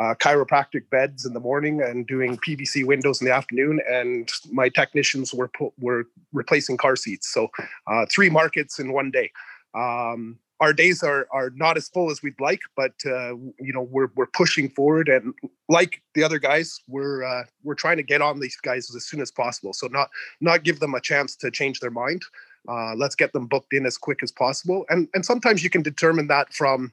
uh, 0.00 0.14
chiropractic 0.20 0.88
beds 0.90 1.26
in 1.26 1.34
the 1.34 1.40
morning 1.40 1.82
and 1.82 2.06
doing 2.06 2.38
PVC 2.38 2.86
windows 2.86 3.20
in 3.20 3.26
the 3.26 3.34
afternoon, 3.34 3.80
and 3.90 4.30
my 4.50 4.68
technicians 4.68 5.34
were 5.34 5.50
were 5.78 6.04
replacing 6.32 6.76
car 6.76 6.96
seats. 6.96 7.32
So, 7.32 7.48
uh, 7.86 8.06
three 8.10 8.30
markets 8.30 8.78
in 8.78 8.92
one 8.92 9.10
day. 9.10 9.30
Um, 9.74 10.38
our 10.62 10.72
days 10.72 11.02
are 11.02 11.26
are 11.32 11.50
not 11.56 11.76
as 11.76 11.88
full 11.88 12.08
as 12.10 12.22
we'd 12.22 12.40
like, 12.40 12.60
but 12.76 12.92
uh, 13.04 13.34
you 13.58 13.72
know 13.74 13.82
we're 13.82 14.10
we're 14.14 14.28
pushing 14.28 14.70
forward, 14.70 15.08
and 15.08 15.34
like 15.68 16.00
the 16.14 16.22
other 16.22 16.38
guys, 16.38 16.80
we're 16.86 17.24
uh, 17.24 17.42
we're 17.64 17.74
trying 17.74 17.96
to 17.96 18.04
get 18.04 18.22
on 18.22 18.38
these 18.38 18.56
guys 18.56 18.94
as 18.94 19.04
soon 19.04 19.20
as 19.20 19.32
possible. 19.32 19.72
So 19.72 19.88
not 19.88 20.08
not 20.40 20.62
give 20.62 20.78
them 20.78 20.94
a 20.94 21.00
chance 21.00 21.34
to 21.36 21.50
change 21.50 21.80
their 21.80 21.90
mind. 21.90 22.22
Uh, 22.68 22.94
let's 22.94 23.16
get 23.16 23.32
them 23.32 23.46
booked 23.46 23.72
in 23.72 23.84
as 23.84 23.98
quick 23.98 24.20
as 24.22 24.30
possible, 24.30 24.86
and 24.88 25.08
and 25.14 25.26
sometimes 25.26 25.64
you 25.64 25.70
can 25.70 25.82
determine 25.82 26.28
that 26.28 26.54
from 26.54 26.92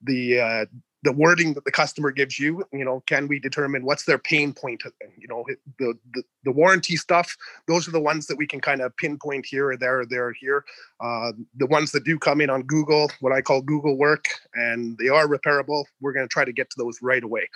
the 0.00 0.40
uh, 0.40 0.64
the 1.02 1.12
wording 1.12 1.54
that 1.54 1.64
the 1.64 1.70
customer 1.70 2.10
gives 2.10 2.38
you 2.38 2.64
you 2.72 2.84
know 2.84 3.02
can 3.06 3.28
we 3.28 3.38
determine 3.38 3.84
what's 3.84 4.04
their 4.04 4.18
pain 4.18 4.52
point 4.52 4.82
you 5.16 5.28
know 5.28 5.44
the, 5.78 5.94
the, 6.12 6.22
the 6.44 6.52
warranty 6.52 6.96
stuff 6.96 7.36
those 7.66 7.86
are 7.86 7.92
the 7.92 8.00
ones 8.00 8.26
that 8.26 8.36
we 8.36 8.46
can 8.46 8.60
kind 8.60 8.80
of 8.80 8.96
pinpoint 8.96 9.46
here 9.46 9.70
or 9.70 9.76
there 9.76 10.00
or 10.00 10.06
there 10.06 10.28
or 10.28 10.32
here 10.32 10.64
uh, 11.00 11.32
the 11.56 11.66
ones 11.66 11.92
that 11.92 12.04
do 12.04 12.18
come 12.18 12.40
in 12.40 12.50
on 12.50 12.62
google 12.62 13.10
what 13.20 13.32
i 13.32 13.40
call 13.40 13.60
google 13.60 13.96
work 13.96 14.24
and 14.54 14.98
they 14.98 15.08
are 15.08 15.26
repairable 15.26 15.84
we're 16.00 16.12
going 16.12 16.26
to 16.26 16.32
try 16.32 16.44
to 16.44 16.52
get 16.52 16.68
to 16.70 16.76
those 16.78 16.98
right 17.02 17.22
away 17.22 17.48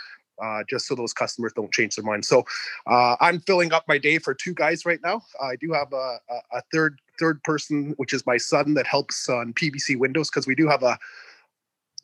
uh, 0.42 0.62
just 0.68 0.86
so 0.86 0.94
those 0.94 1.12
customers 1.12 1.52
don't 1.54 1.72
change 1.72 1.94
their 1.94 2.04
mind. 2.04 2.24
So 2.24 2.44
uh, 2.86 3.16
I'm 3.20 3.40
filling 3.40 3.72
up 3.72 3.84
my 3.86 3.98
day 3.98 4.18
for 4.18 4.34
two 4.34 4.54
guys 4.54 4.84
right 4.84 4.98
now. 5.02 5.22
I 5.40 5.56
do 5.56 5.72
have 5.72 5.92
a, 5.92 6.18
a, 6.52 6.62
third 6.72 6.98
third 7.20 7.42
person, 7.44 7.94
which 7.98 8.12
is 8.12 8.26
my 8.26 8.38
son, 8.38 8.74
that 8.74 8.86
helps 8.86 9.28
on 9.28 9.52
PVC 9.52 9.96
windows 9.96 10.30
because 10.30 10.46
we 10.46 10.54
do 10.54 10.66
have 10.66 10.82
a 10.82 10.98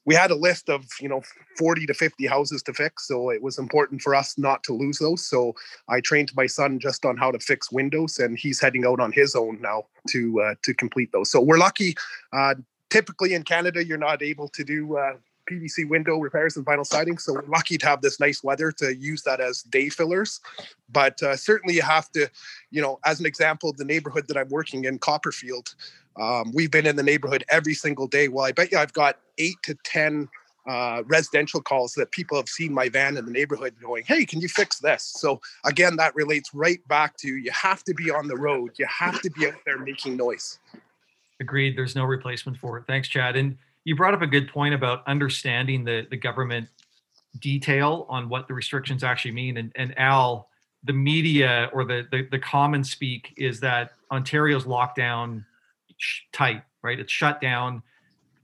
we 0.04 0.14
had 0.14 0.30
a 0.30 0.34
list 0.34 0.68
of 0.68 0.86
you 1.00 1.08
know 1.08 1.22
40 1.58 1.86
to 1.86 1.94
50 1.94 2.26
houses 2.26 2.62
to 2.64 2.72
fix 2.72 3.06
so 3.06 3.30
it 3.30 3.42
was 3.42 3.58
important 3.58 4.00
for 4.00 4.14
us 4.14 4.38
not 4.38 4.62
to 4.64 4.72
lose 4.72 4.98
those 4.98 5.26
so 5.26 5.54
i 5.88 6.00
trained 6.00 6.32
my 6.36 6.46
son 6.46 6.78
just 6.78 7.04
on 7.04 7.16
how 7.16 7.30
to 7.30 7.38
fix 7.38 7.70
windows 7.70 8.18
and 8.18 8.38
he's 8.38 8.60
heading 8.60 8.84
out 8.86 9.00
on 9.00 9.12
his 9.12 9.34
own 9.34 9.60
now 9.60 9.84
to 10.08 10.40
uh, 10.40 10.54
to 10.62 10.74
complete 10.74 11.10
those 11.12 11.30
so 11.30 11.40
we're 11.40 11.58
lucky 11.58 11.94
uh, 12.32 12.54
typically 12.90 13.34
in 13.34 13.42
canada 13.42 13.84
you're 13.84 13.98
not 13.98 14.22
able 14.22 14.48
to 14.48 14.64
do 14.64 14.96
uh, 14.96 15.12
PVC 15.48 15.88
window 15.88 16.18
repairs 16.18 16.56
and 16.56 16.66
vinyl 16.66 16.86
siding. 16.86 17.18
So 17.18 17.32
we're 17.32 17.46
lucky 17.46 17.78
to 17.78 17.86
have 17.86 18.02
this 18.02 18.20
nice 18.20 18.44
weather 18.44 18.70
to 18.72 18.94
use 18.94 19.22
that 19.22 19.40
as 19.40 19.62
day 19.62 19.88
fillers. 19.88 20.40
But 20.90 21.22
uh, 21.22 21.36
certainly 21.36 21.74
you 21.74 21.82
have 21.82 22.10
to, 22.12 22.30
you 22.70 22.82
know, 22.82 22.98
as 23.04 23.20
an 23.20 23.26
example, 23.26 23.72
the 23.72 23.84
neighborhood 23.84 24.28
that 24.28 24.36
I'm 24.36 24.48
working 24.48 24.84
in, 24.84 24.98
Copperfield, 24.98 25.74
um, 26.18 26.52
we've 26.52 26.70
been 26.70 26.86
in 26.86 26.96
the 26.96 27.02
neighborhood 27.02 27.44
every 27.48 27.74
single 27.74 28.06
day. 28.06 28.28
Well, 28.28 28.44
I 28.44 28.52
bet 28.52 28.72
you 28.72 28.78
I've 28.78 28.92
got 28.92 29.18
eight 29.38 29.56
to 29.64 29.76
10 29.84 30.28
uh, 30.66 31.02
residential 31.06 31.62
calls 31.62 31.94
that 31.94 32.10
people 32.10 32.36
have 32.36 32.48
seen 32.48 32.74
my 32.74 32.88
van 32.88 33.16
in 33.16 33.24
the 33.24 33.30
neighborhood 33.30 33.74
going, 33.80 34.04
Hey, 34.06 34.26
can 34.26 34.40
you 34.40 34.48
fix 34.48 34.78
this? 34.78 35.02
So 35.02 35.40
again, 35.64 35.96
that 35.96 36.14
relates 36.14 36.52
right 36.52 36.86
back 36.88 37.16
to 37.18 37.28
you 37.28 37.50
have 37.50 37.82
to 37.84 37.94
be 37.94 38.10
on 38.10 38.28
the 38.28 38.36
road. 38.36 38.72
You 38.78 38.86
have 38.86 39.20
to 39.22 39.30
be 39.30 39.46
out 39.46 39.54
there 39.64 39.78
making 39.78 40.16
noise. 40.16 40.58
Agreed. 41.40 41.76
There's 41.76 41.94
no 41.94 42.04
replacement 42.04 42.58
for 42.58 42.76
it. 42.78 42.84
Thanks, 42.86 43.08
Chad. 43.08 43.36
And 43.36 43.56
you 43.84 43.96
brought 43.96 44.12
up 44.12 44.22
a 44.22 44.26
good 44.26 44.48
point 44.48 44.74
about 44.74 45.06
understanding 45.06 45.84
the 45.84 46.06
the 46.10 46.16
government 46.16 46.68
detail 47.40 48.06
on 48.08 48.28
what 48.28 48.48
the 48.48 48.54
restrictions 48.54 49.04
actually 49.04 49.32
mean. 49.32 49.56
And, 49.56 49.72
and 49.76 49.98
Al, 49.98 50.48
the 50.84 50.92
media 50.92 51.70
or 51.72 51.84
the, 51.84 52.06
the 52.10 52.28
the 52.30 52.38
common 52.38 52.84
speak 52.84 53.32
is 53.36 53.60
that 53.60 53.92
Ontario's 54.10 54.64
lockdown 54.64 55.44
tight, 56.32 56.62
right? 56.82 56.98
It's 56.98 57.12
shut 57.12 57.40
down. 57.40 57.82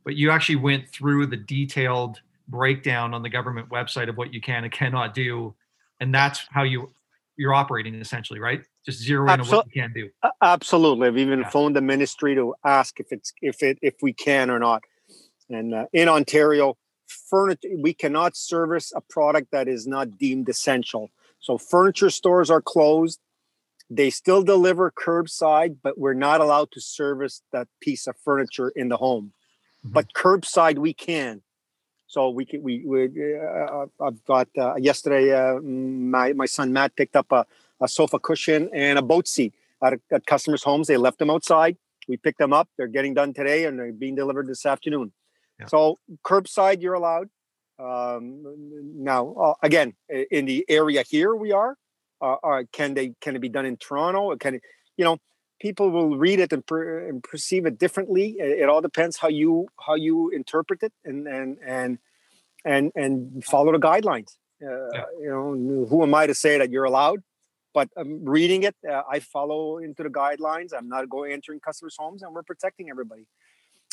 But 0.05 0.17
you 0.17 0.31
actually 0.31 0.57
went 0.57 0.89
through 0.89 1.27
the 1.29 1.37
detailed 1.37 2.21
breakdown 2.49 3.15
on 3.15 3.23
the 3.23 3.31
government 3.31 3.71
website 3.71 4.09
of 4.09 4.17
what 4.17 4.35
you 4.35 4.41
can 4.41 4.65
and 4.65 4.73
cannot 4.73 5.15
do, 5.15 5.55
and 6.01 6.15
that's 6.15 6.47
how 6.51 6.63
you 6.63 6.93
you're 7.37 7.55
operating 7.55 7.95
essentially, 7.97 8.39
right? 8.39 8.63
Just 8.85 9.03
zero 9.03 9.25
in 9.33 9.41
on 9.41 9.47
what 9.47 9.67
you 9.67 9.83
can 9.83 9.93
do. 9.93 10.11
Absolutely. 10.43 11.09
I've 11.09 11.19
even 11.19 11.41
yeah. 11.41 11.49
phoned 11.49 11.75
the 11.75 11.81
ministry 11.81 12.35
to 12.35 12.55
ask 12.65 13.01
if 13.01 13.11
it's 13.11 13.33
if 13.41 13.63
it 13.63 13.79
if 13.83 13.95
we 14.03 14.13
can 14.13 14.51
or 14.51 14.59
not. 14.59 14.83
And 15.49 15.75
uh, 15.75 15.87
in 15.93 16.09
Ontario, 16.09 16.77
furniture 17.07 17.69
we 17.79 17.95
cannot 17.95 18.37
service 18.37 18.93
a 18.95 19.01
product 19.01 19.51
that 19.53 19.69
is 19.69 19.87
not 19.87 20.19
deemed 20.19 20.49
essential. 20.49 21.11
So 21.41 21.59
furniture 21.59 22.11
stores 22.11 22.51
are 22.51 22.63
closed. 22.63 23.21
They 23.97 24.11
still 24.11 24.43
deliver 24.43 24.91
curbside, 24.91 25.77
but 25.83 25.97
we're 25.97 26.15
not 26.15 26.41
allowed 26.41 26.71
to 26.73 26.81
service 26.81 27.43
that 27.53 27.69
piece 27.81 28.07
of 28.07 28.17
furniture 28.17 28.73
in 28.75 28.89
the 28.89 28.97
home. 28.97 29.33
Mm-hmm. 29.85 29.93
But 29.93 30.13
curbside 30.15 30.79
we 30.79 30.93
can. 30.93 31.43
So 32.07 32.31
we 32.31 32.45
can, 32.45 32.63
we, 32.63 32.85
we 32.85 33.05
uh, 33.39 33.87
I've 34.01 34.25
got 34.25 34.49
uh, 34.59 34.75
yesterday. 34.77 35.33
Uh, 35.33 35.61
my 35.61 36.33
my 36.33 36.47
son 36.47 36.73
Matt 36.73 36.97
picked 36.97 37.17
up 37.17 37.31
a, 37.33 37.47
a 37.81 37.89
sofa 37.89 38.19
cushion 38.19 38.69
and 38.73 38.99
a 38.99 39.03
boat 39.03 39.27
seat 39.27 39.55
at, 39.83 39.95
at 40.11 40.27
customers' 40.27 40.63
homes. 40.63 40.87
They 40.87 40.97
left 40.97 41.19
them 41.19 41.31
outside. 41.31 41.77
We 42.09 42.17
picked 42.17 42.39
them 42.39 42.53
up. 42.53 42.69
They're 42.77 42.89
getting 42.89 43.15
done 43.15 43.33
today, 43.33 43.65
and 43.65 43.79
they're 43.79 43.93
being 43.93 44.15
delivered 44.15 44.47
this 44.47 44.67
afternoon. 44.67 45.13
Yeah. 45.59 45.67
So 45.67 45.99
curbside, 46.25 46.83
you're 46.83 46.95
allowed. 46.95 47.31
Um, 47.79 48.45
now, 48.97 49.35
uh, 49.35 49.55
again, 49.63 49.95
in 50.09 50.45
the 50.47 50.65
area 50.69 51.03
here, 51.03 51.35
we 51.35 51.53
are. 51.53 51.77
Uh, 52.21 52.37
uh, 52.43 52.63
can 52.73 52.95
they? 52.95 53.15
Can 53.21 53.37
it 53.37 53.41
be 53.41 53.49
done 53.49 53.67
in 53.67 53.77
Toronto? 53.77 54.23
Or 54.23 54.37
Can 54.37 54.55
it? 54.57 54.63
You 54.97 55.05
know, 55.05 55.19
people 55.61 55.91
will 55.91 56.17
read 56.17 56.41
it 56.41 56.53
and, 56.53 56.65
per, 56.65 57.09
and 57.09 57.23
perceive 57.23 57.67
it 57.67 57.79
differently. 57.79 58.37
It, 58.39 58.61
it, 58.61 58.69
all 58.69 58.81
depends 58.81 59.17
how 59.17 59.29
you 59.29 59.69
how 59.85 59.95
you 59.95 60.31
interpret 60.31 60.83
it 60.83 60.93
and 61.05 61.27
and 61.27 61.59
and 61.65 61.99
and 62.65 62.93
and 62.95 63.45
follow 63.45 63.73
the 63.73 63.79
guidelines. 63.79 64.37
Uh, 64.63 64.89
yeah. 64.93 65.05
You 65.21 65.31
know, 65.31 65.87
who 65.89 66.03
am 66.03 66.15
I 66.15 66.27
to 66.27 66.35
say 66.35 66.59
that 66.59 66.71
you're 66.71 66.85
allowed? 66.85 67.21
But 67.73 67.89
um, 67.97 68.25
reading 68.25 68.63
it, 68.63 68.77
uh, 68.89 69.03
I 69.11 69.19
follow 69.19 69.79
into 69.79 70.05
the 70.05 70.09
guidelines. 70.09 70.73
I'm 70.73 70.89
not 70.89 71.09
going 71.09 71.33
entering 71.33 71.59
customers' 71.59 71.97
homes, 71.99 72.23
and 72.23 72.33
we're 72.33 72.45
protecting 72.45 72.89
everybody 72.89 73.27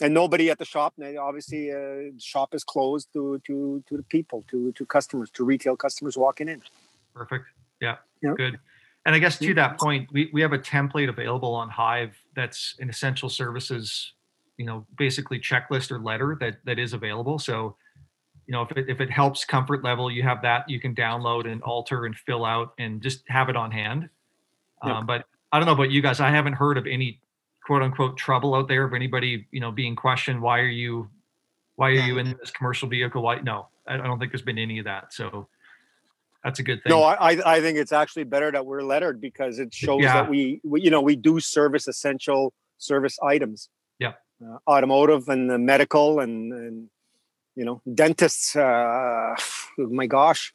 and 0.02 0.14
nobody 0.14 0.50
at 0.50 0.58
the 0.58 0.66
shop. 0.66 0.94
Obviously, 1.20 1.72
uh, 1.72 2.12
shop 2.18 2.54
is 2.54 2.64
closed 2.64 3.08
to 3.14 3.42
to 3.46 3.84
to 3.88 3.98
the 3.98 4.04
people, 4.04 4.44
to 4.50 4.72
to 4.74 4.86
customers, 4.86 5.30
to 5.32 5.44
retail 5.44 5.76
customers 5.76 6.18
walking 6.18 6.50
in. 6.50 6.62
Perfect. 7.14 7.46
Yeah. 7.82 7.98
yeah. 8.22 8.34
Good. 8.38 8.60
And 9.06 9.16
I 9.16 9.20
guess 9.20 9.40
to 9.40 9.54
that 9.56 9.80
point, 9.80 10.10
we, 10.14 10.30
we 10.32 10.42
have 10.42 10.54
a 10.54 10.60
template 10.60 11.10
available 11.10 11.56
on 11.56 11.70
Hive 11.70 12.16
that's 12.36 12.76
an 12.80 12.90
essential 12.90 13.30
services, 13.30 14.14
you 14.58 14.66
know, 14.66 14.86
basically 14.98 15.40
checklist 15.40 15.92
or 15.92 16.00
letter 16.00 16.38
that 16.40 16.58
that 16.66 16.78
is 16.78 16.94
available. 16.94 17.40
So, 17.40 17.76
you 18.46 18.52
know, 18.52 18.62
if 18.62 18.78
it, 18.78 18.90
if 18.90 19.02
it 19.02 19.10
helps 19.10 19.44
comfort 19.44 19.84
level, 19.84 20.12
you 20.12 20.22
have 20.22 20.44
that 20.44 20.70
you 20.70 20.80
can 20.80 20.94
download 20.94 21.52
and 21.52 21.64
alter 21.64 22.06
and 22.06 22.16
fill 22.16 22.46
out 22.46 22.74
and 22.78 23.02
just 23.02 23.24
have 23.28 23.50
it 23.50 23.56
on 23.56 23.72
hand. 23.72 24.08
Yep. 24.86 24.96
Um, 24.96 25.06
but 25.08 25.26
I 25.52 25.58
don't 25.58 25.66
know 25.66 25.74
about 25.74 25.90
you 25.90 26.04
guys. 26.04 26.20
I 26.20 26.30
haven't 26.30 26.54
heard 26.54 26.78
of 26.78 26.86
any 26.86 27.20
quote 27.64 27.82
unquote 27.82 28.18
trouble 28.18 28.56
out 28.56 28.68
there 28.68 28.84
of 28.84 28.94
anybody 28.94 29.48
you 29.52 29.60
know 29.60 29.72
being 29.72 29.96
questioned 29.96 30.42
why 30.42 30.60
are 30.60 30.68
you 30.68 31.08
why 31.76 31.90
are 31.90 31.94
you 31.94 32.18
in 32.18 32.36
this 32.40 32.52
commercial 32.52 32.88
vehicle 32.88 33.22
why 33.22 33.40
no 33.40 33.68
i 33.88 33.98
don't 33.98 34.20
think 34.20 34.32
there's 34.32 34.42
been 34.42 34.58
any 34.58 34.80
of 34.80 34.86
that 34.86 35.14
so 35.14 35.48
that's 36.44 36.60
a 36.60 36.64
good 36.64 36.82
thing 36.84 36.90
no 36.90 37.04
i 37.04 37.32
i 37.46 37.62
think 37.62 37.78
it's 37.78 37.92
actually 37.92 38.24
better 38.24 38.52
that 38.52 38.66
we're 38.66 38.84
lettered 38.84 39.20
because 39.22 39.60
it 39.60 39.74
shows 39.74 40.02
yeah. 40.02 40.14
that 40.14 40.30
we, 40.30 40.60
we, 40.64 40.82
you 40.82 40.90
know 40.90 41.02
we 41.02 41.16
do 41.16 41.40
service 41.40 41.88
essential 41.88 42.54
service 42.78 43.18
items 43.24 43.70
yeah 44.00 44.14
uh, 44.44 44.58
automotive 44.70 45.28
and 45.30 45.50
the 45.50 45.58
medical 45.58 46.20
and 46.20 46.54
and 46.54 46.90
you 47.56 47.66
know 47.66 47.82
dentists 47.94 48.56
uh 48.56 49.36
my 49.78 50.06
gosh 50.06 50.54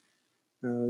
uh, 0.64 0.88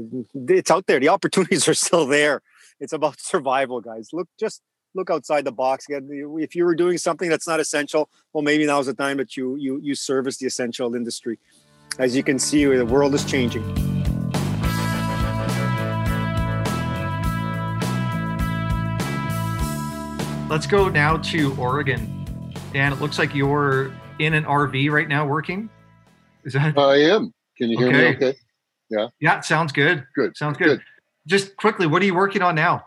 it's 0.48 0.70
out 0.70 0.86
there 0.86 1.00
the 1.00 1.08
opportunities 1.08 1.68
are 1.68 1.74
still 1.74 2.06
there 2.06 2.40
it's 2.80 2.92
about 2.92 3.20
survival 3.20 3.80
guys 3.80 4.10
look 4.12 4.28
just 4.38 4.62
look 4.96 5.10
outside 5.10 5.44
the 5.44 5.52
box. 5.52 5.86
If 5.88 6.56
you 6.56 6.64
were 6.64 6.74
doing 6.74 6.98
something 6.98 7.28
that's 7.28 7.46
not 7.46 7.60
essential, 7.60 8.08
well, 8.32 8.42
maybe 8.42 8.66
now's 8.66 8.86
the 8.86 8.94
time 8.94 9.18
that 9.18 9.36
you 9.36 9.56
you 9.56 9.78
you 9.82 9.94
service 9.94 10.38
the 10.38 10.46
essential 10.46 10.94
industry. 10.94 11.38
As 11.98 12.16
you 12.16 12.22
can 12.22 12.38
see, 12.38 12.64
the 12.64 12.84
world 12.84 13.14
is 13.14 13.24
changing. 13.24 13.85
Let's 20.56 20.66
go 20.66 20.88
now 20.88 21.18
to 21.18 21.54
Oregon. 21.56 22.50
Dan, 22.72 22.90
it 22.90 22.98
looks 22.98 23.18
like 23.18 23.34
you're 23.34 23.92
in 24.18 24.32
an 24.32 24.44
RV 24.44 24.90
right 24.90 25.06
now 25.06 25.26
working. 25.26 25.68
Is 26.44 26.54
that? 26.54 26.78
I 26.78 26.96
am. 26.96 27.34
Can 27.58 27.68
you 27.68 27.76
hear 27.76 27.88
okay. 27.88 27.98
me 27.98 28.06
okay? 28.28 28.38
Yeah. 28.88 29.08
Yeah, 29.20 29.40
sounds 29.40 29.70
good. 29.70 30.06
Good. 30.14 30.34
Sounds 30.34 30.56
good. 30.56 30.78
good. 30.78 30.82
Just 31.26 31.58
quickly, 31.58 31.86
what 31.86 32.00
are 32.00 32.06
you 32.06 32.14
working 32.14 32.40
on 32.40 32.54
now? 32.54 32.86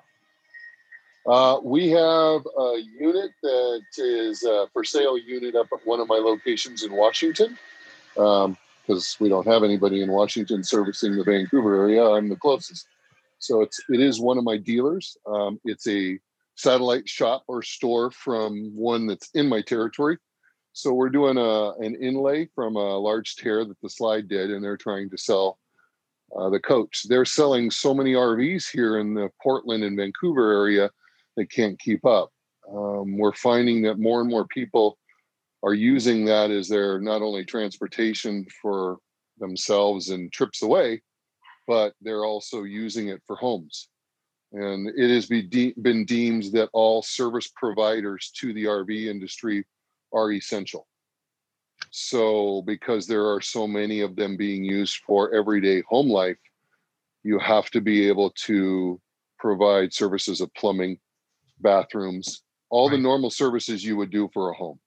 Uh, 1.28 1.60
we 1.64 1.90
have 1.90 2.42
a 2.58 2.78
unit 3.00 3.30
that 3.44 3.84
is 4.00 4.44
a 4.44 4.66
for 4.74 4.84
sale 4.84 5.16
unit 5.16 5.54
up 5.54 5.68
at 5.72 5.86
one 5.86 6.00
of 6.00 6.08
my 6.08 6.16
locations 6.18 6.82
in 6.82 6.92
Washington 6.92 7.56
because 8.16 8.48
um, 8.48 8.58
we 9.20 9.30
don't 9.30 9.46
have 9.46 9.62
anybody 9.62 10.02
in 10.02 10.10
Washington 10.10 10.64
servicing 10.64 11.16
the 11.16 11.24
Vancouver 11.24 11.76
area. 11.76 12.04
I'm 12.04 12.30
the 12.30 12.36
closest. 12.36 12.88
So 13.38 13.62
it's 13.62 13.80
it 13.90 14.00
is 14.00 14.20
one 14.20 14.40
of 14.40 14.44
my 14.44 14.58
dealers. 14.58 15.16
Um, 15.28 15.62
it's 15.66 15.88
a 15.88 16.20
satellite 16.60 17.08
shop 17.08 17.44
or 17.48 17.62
store 17.62 18.12
from 18.12 18.72
one 18.76 19.08
that's 19.08 19.30
in 19.34 19.48
my 19.48 19.62
territory. 19.62 20.18
So 20.74 20.94
we're 20.94 21.10
doing 21.10 21.38
a 21.38 21.72
an 21.86 21.96
inlay 21.96 22.50
from 22.54 22.76
a 22.76 22.98
large 22.98 23.36
tear 23.38 23.64
that 23.66 23.82
the 23.82 23.90
slide 23.90 24.28
did, 24.28 24.52
and 24.52 24.64
they're 24.64 24.78
trying 24.78 25.10
to 25.10 25.18
sell 25.18 25.58
uh, 26.38 26.50
the 26.50 26.60
coach. 26.60 27.04
They're 27.08 27.26
selling 27.26 27.72
so 27.72 27.94
many 27.94 28.14
RVs 28.14 28.70
here 28.72 29.00
in 29.00 29.14
the 29.14 29.30
Portland 29.42 29.84
and 29.84 29.98
Vancouver 29.98 30.52
area 30.52 30.92
they 31.38 31.46
can't 31.46 31.80
keep 31.80 32.06
up. 32.06 32.30
Um, 32.70 33.18
we're 33.18 33.34
finding 33.34 33.82
that 33.84 33.98
more 33.98 34.20
and 34.20 34.30
more 34.30 34.46
people 34.48 34.98
are 35.64 35.74
using 35.74 36.26
that 36.26 36.52
as 36.52 36.68
their 36.68 37.00
not 37.00 37.22
only 37.22 37.46
transportation 37.46 38.46
for 38.62 38.98
themselves 39.40 40.10
and 40.10 40.32
trips 40.32 40.62
away, 40.62 41.02
but 41.68 41.94
they're 42.02 42.26
also 42.26 42.64
using 42.64 43.08
it 43.08 43.22
for 43.26 43.38
homes. 43.38 43.88
And 44.52 44.90
it 44.98 45.14
has 45.14 45.28
be 45.28 45.44
de- 45.44 45.76
been 45.82 46.06
deemed 46.06 46.52
that 46.54 46.70
all 46.74 47.02
service 47.02 47.52
providers 47.56 48.32
to 48.38 48.54
the 48.54 48.66
RV 48.66 49.06
industry 49.06 49.66
are 50.12 50.32
essential. 50.32 50.88
So, 51.92 52.64
because 52.64 53.08
there 53.08 53.32
are 53.32 53.42
so 53.42 53.68
many 53.68 54.02
of 54.02 54.16
them 54.16 54.38
being 54.38 54.64
used 54.64 54.98
for 55.06 55.34
everyday 55.34 55.82
home 55.88 56.10
life, 56.10 56.38
you 57.24 57.40
have 57.40 57.70
to 57.72 57.82
be 57.82 58.08
able 58.08 58.32
to 58.46 59.00
provide 59.38 59.94
services 59.94 60.42
of 60.42 60.54
plumbing, 60.54 61.00
bathrooms, 61.60 62.44
all 62.70 62.90
right. 62.90 62.96
the 62.96 63.02
normal 63.02 63.30
services 63.30 63.84
you 63.84 63.98
would 63.98 64.12
do 64.12 64.30
for 64.34 64.52
a 64.52 64.56
home. 64.56 64.80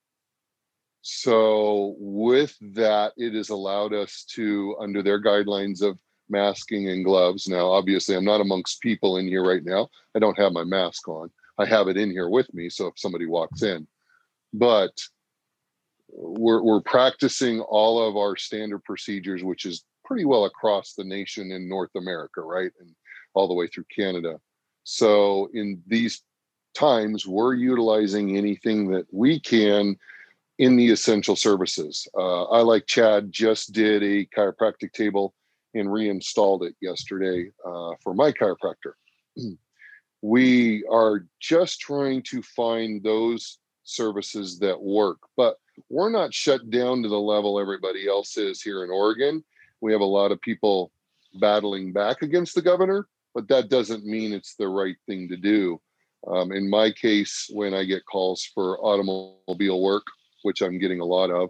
So, 1.01 1.95
with 1.97 2.55
that, 2.75 3.13
it 3.17 3.33
has 3.33 3.49
allowed 3.49 3.93
us 3.93 4.25
to, 4.35 4.75
under 4.79 5.03
their 5.03 5.21
guidelines 5.21 5.81
of 5.81 5.97
masking 6.33 6.89
and 6.89 7.05
gloves. 7.05 7.47
Now, 7.47 7.65
obviously, 7.71 8.15
I'm 8.15 8.25
not 8.25 8.41
amongst 8.41 8.81
people 8.81 9.17
in 9.17 9.27
here 9.27 9.45
right 9.45 9.63
now. 9.63 9.87
I 10.15 10.19
don't 10.19 10.37
have 10.37 10.51
my 10.51 10.65
mask 10.65 11.07
on, 11.07 11.31
I 11.57 11.65
have 11.65 11.87
it 11.87 11.97
in 11.97 12.11
here 12.11 12.29
with 12.29 12.53
me. 12.53 12.69
So 12.69 12.87
if 12.87 12.95
somebody 12.97 13.25
walks 13.25 13.61
in, 13.61 13.87
but 14.51 14.91
we're, 16.09 16.61
we're 16.61 16.81
practicing 16.81 17.61
all 17.61 18.05
of 18.05 18.17
our 18.17 18.35
standard 18.35 18.83
procedures, 18.83 19.43
which 19.43 19.65
is 19.65 19.85
pretty 20.03 20.25
well 20.25 20.45
across 20.45 20.93
the 20.93 21.03
nation 21.03 21.51
in 21.51 21.69
North 21.69 21.95
America, 21.95 22.41
right? 22.41 22.71
And 22.79 22.89
all 23.33 23.47
the 23.47 23.53
way 23.53 23.67
through 23.67 23.85
Canada. 23.95 24.39
So 24.83 25.49
in 25.53 25.81
these 25.87 26.21
times, 26.75 27.25
we're 27.25 27.55
utilizing 27.55 28.37
anything 28.37 28.91
that 28.91 29.07
we 29.11 29.39
can 29.39 29.97
in 30.59 30.75
the 30.75 30.91
essential 30.91 31.35
services. 31.35 32.07
Uh, 32.15 32.43
I, 32.43 32.61
like 32.61 32.85
Chad, 32.85 33.31
just 33.31 33.73
did 33.73 34.03
a 34.03 34.25
chiropractic 34.25 34.91
table 34.93 35.33
and 35.73 35.91
reinstalled 35.91 36.63
it 36.63 36.75
yesterday 36.81 37.51
uh, 37.65 37.91
for 38.01 38.13
my 38.13 38.31
chiropractor. 38.31 38.93
we 40.21 40.85
are 40.89 41.25
just 41.39 41.79
trying 41.79 42.21
to 42.23 42.41
find 42.41 43.03
those 43.03 43.59
services 43.83 44.59
that 44.59 44.81
work, 44.81 45.17
but 45.35 45.57
we're 45.89 46.09
not 46.09 46.33
shut 46.33 46.69
down 46.69 47.03
to 47.03 47.09
the 47.09 47.19
level 47.19 47.59
everybody 47.59 48.07
else 48.07 48.37
is 48.37 48.61
here 48.61 48.83
in 48.83 48.89
Oregon. 48.89 49.43
We 49.81 49.91
have 49.91 50.01
a 50.01 50.05
lot 50.05 50.31
of 50.31 50.39
people 50.41 50.91
battling 51.39 51.91
back 51.91 52.21
against 52.21 52.55
the 52.55 52.61
governor, 52.61 53.07
but 53.33 53.47
that 53.47 53.69
doesn't 53.69 54.05
mean 54.05 54.33
it's 54.33 54.55
the 54.55 54.67
right 54.67 54.95
thing 55.07 55.27
to 55.29 55.37
do. 55.37 55.81
Um, 56.27 56.51
in 56.51 56.69
my 56.69 56.91
case, 56.91 57.49
when 57.51 57.73
I 57.73 57.83
get 57.83 58.05
calls 58.05 58.49
for 58.53 58.79
automobile 58.79 59.81
work, 59.81 60.05
which 60.43 60.61
I'm 60.61 60.79
getting 60.79 61.01
a 61.01 61.05
lot 61.05 61.31
of, 61.31 61.49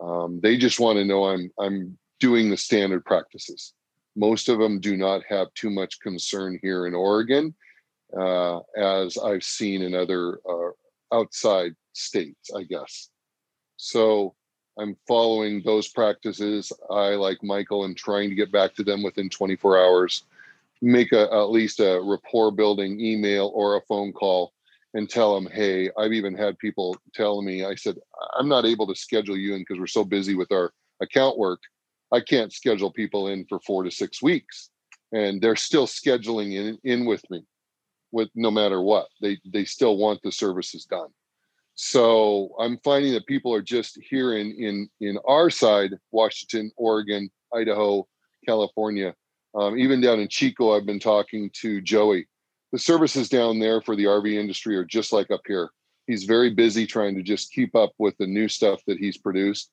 um, 0.00 0.40
they 0.40 0.56
just 0.56 0.80
want 0.80 0.96
to 0.96 1.04
know 1.04 1.24
I'm 1.24 1.50
I'm 1.58 1.98
doing 2.20 2.50
the 2.50 2.56
standard 2.56 3.04
practices. 3.04 3.74
Most 4.16 4.48
of 4.48 4.58
them 4.58 4.80
do 4.80 4.96
not 4.96 5.22
have 5.28 5.52
too 5.54 5.70
much 5.70 6.00
concern 6.00 6.58
here 6.62 6.86
in 6.86 6.94
Oregon, 6.94 7.54
uh, 8.18 8.60
as 8.76 9.16
I've 9.18 9.44
seen 9.44 9.82
in 9.82 9.94
other 9.94 10.40
uh, 10.48 10.70
outside 11.12 11.74
states, 11.92 12.50
I 12.54 12.64
guess. 12.64 13.10
So 13.76 14.34
I'm 14.78 14.96
following 15.06 15.62
those 15.62 15.88
practices. 15.88 16.72
I, 16.90 17.10
like 17.10 17.42
Michael, 17.42 17.84
am 17.84 17.94
trying 17.94 18.28
to 18.30 18.34
get 18.34 18.52
back 18.52 18.74
to 18.74 18.84
them 18.84 19.02
within 19.02 19.28
24 19.28 19.78
hours, 19.78 20.24
make 20.80 21.12
a, 21.12 21.32
at 21.32 21.50
least 21.50 21.80
a 21.80 22.00
rapport 22.02 22.50
building 22.50 23.00
email 23.00 23.52
or 23.54 23.76
a 23.76 23.82
phone 23.82 24.12
call 24.12 24.52
and 24.94 25.08
tell 25.08 25.34
them, 25.34 25.50
hey, 25.52 25.90
I've 25.98 26.12
even 26.12 26.34
had 26.34 26.58
people 26.58 26.96
tell 27.14 27.42
me, 27.42 27.64
I 27.64 27.74
said, 27.74 27.96
I'm 28.38 28.48
not 28.48 28.64
able 28.64 28.86
to 28.86 28.94
schedule 28.94 29.36
you 29.36 29.54
in 29.54 29.60
because 29.60 29.78
we're 29.78 29.86
so 29.86 30.04
busy 30.04 30.34
with 30.34 30.50
our 30.50 30.72
account 31.00 31.38
work. 31.38 31.60
I 32.12 32.20
can't 32.20 32.52
schedule 32.52 32.92
people 32.92 33.28
in 33.28 33.44
for 33.48 33.60
four 33.60 33.84
to 33.84 33.90
six 33.90 34.22
weeks. 34.22 34.70
And 35.12 35.40
they're 35.40 35.56
still 35.56 35.86
scheduling 35.86 36.54
in, 36.54 36.78
in 36.84 37.06
with 37.06 37.22
me 37.30 37.44
with 38.12 38.28
no 38.34 38.50
matter 38.50 38.80
what. 38.82 39.08
They 39.20 39.38
they 39.44 39.64
still 39.64 39.96
want 39.96 40.20
the 40.22 40.32
services 40.32 40.84
done. 40.84 41.08
So 41.74 42.50
I'm 42.58 42.78
finding 42.82 43.12
that 43.12 43.26
people 43.26 43.54
are 43.54 43.62
just 43.62 43.98
here 44.02 44.36
in 44.36 44.52
in 44.52 44.88
in 45.00 45.18
our 45.26 45.50
side, 45.50 45.92
Washington, 46.10 46.70
Oregon, 46.76 47.30
Idaho, 47.54 48.06
California, 48.46 49.14
um, 49.54 49.78
even 49.78 50.00
down 50.00 50.20
in 50.20 50.28
Chico. 50.28 50.76
I've 50.76 50.86
been 50.86 51.00
talking 51.00 51.50
to 51.60 51.80
Joey. 51.80 52.26
The 52.72 52.78
services 52.78 53.28
down 53.28 53.58
there 53.58 53.80
for 53.80 53.96
the 53.96 54.04
RV 54.04 54.34
industry 54.34 54.76
are 54.76 54.84
just 54.84 55.12
like 55.12 55.30
up 55.30 55.42
here. 55.46 55.70
He's 56.06 56.24
very 56.24 56.50
busy 56.50 56.86
trying 56.86 57.14
to 57.16 57.22
just 57.22 57.52
keep 57.52 57.74
up 57.74 57.92
with 57.98 58.16
the 58.18 58.26
new 58.26 58.48
stuff 58.48 58.82
that 58.86 58.98
he's 58.98 59.16
produced, 59.16 59.70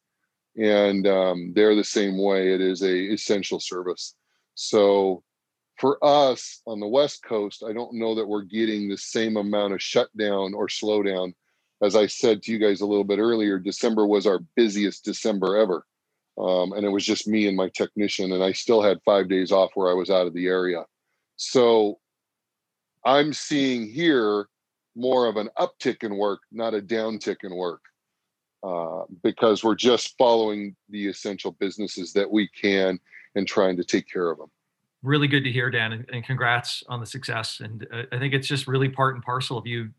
and 0.58 1.08
um, 1.08 1.54
they're 1.56 1.76
the 1.76 1.84
same 1.84 2.22
way. 2.22 2.54
It 2.54 2.62
is 2.62 2.82
a 2.82 3.14
essential 3.14 3.60
service. 3.60 4.16
So 4.56 5.24
for 5.78 5.98
us 6.04 6.62
on 6.66 6.80
the 6.80 6.88
West 6.88 7.24
Coast, 7.24 7.64
I 7.68 7.74
don't 7.74 7.96
know 7.96 8.16
that 8.16 8.28
we're 8.28 8.44
getting 8.44 8.88
the 8.88 8.98
same 8.98 9.38
amount 9.38 9.74
of 9.74 9.82
shutdown 9.82 10.54
or 10.54 10.68
slowdown. 10.68 11.34
As 11.82 11.96
I 11.96 12.08
said 12.08 12.42
to 12.44 12.52
you 12.52 12.58
guys 12.58 12.82
a 12.82 12.86
little 12.86 13.04
bit 13.04 13.20
earlier, 13.20 13.60
December 13.60 14.08
was 14.08 14.26
our 14.26 14.40
busiest 14.56 15.04
December 15.04 15.58
ever. 15.58 15.86
Um, 16.38 16.74
and 16.74 16.86
it 16.86 16.90
was 16.90 17.06
just 17.06 17.28
me 17.28 17.48
and 17.48 17.56
my 17.56 17.70
technician, 17.70 18.32
and 18.34 18.44
I 18.44 18.52
still 18.52 18.82
had 18.82 19.00
five 19.06 19.30
days 19.30 19.52
off 19.52 19.72
where 19.74 19.90
I 19.90 19.94
was 19.94 20.10
out 20.10 20.28
of 20.28 20.34
the 20.34 20.48
area. 20.48 20.84
So 21.38 22.00
I'm 23.06 23.34
seeing 23.34 23.90
here 23.90 24.48
more 24.96 25.28
of 25.28 25.38
an 25.38 25.50
uptick 25.58 26.04
in 26.04 26.18
work, 26.18 26.40
not 26.52 26.74
a 26.74 26.82
downtick 26.82 27.44
in 27.44 27.56
work, 27.56 27.82
uh, 28.66 29.04
because 29.24 29.64
we're 29.64 29.76
just 29.76 30.16
following 30.18 30.76
the 30.90 31.08
essential 31.08 31.52
businesses 31.52 32.14
that 32.14 32.30
we 32.30 32.48
can 32.48 33.00
and 33.36 33.48
trying 33.48 33.78
to 33.78 33.84
take 33.84 34.10
care 34.12 34.30
of 34.30 34.38
them 34.38 34.50
really 35.06 35.28
good 35.28 35.44
to 35.44 35.52
hear, 35.52 35.70
Dan, 35.70 35.94
and, 35.94 36.06
and 36.12 36.26
congrats 36.26 36.84
on 36.90 37.00
the 37.00 37.06
success. 37.06 37.62
And 37.62 37.88
uh, 37.94 38.04
I 38.12 38.20
think 38.20 38.34
it's 38.34 38.48
just 38.48 38.68
really 38.68 38.90
part 38.90 39.16
and 39.16 39.24
parcel 39.24 39.58
of 39.58 39.66
you 39.66 39.92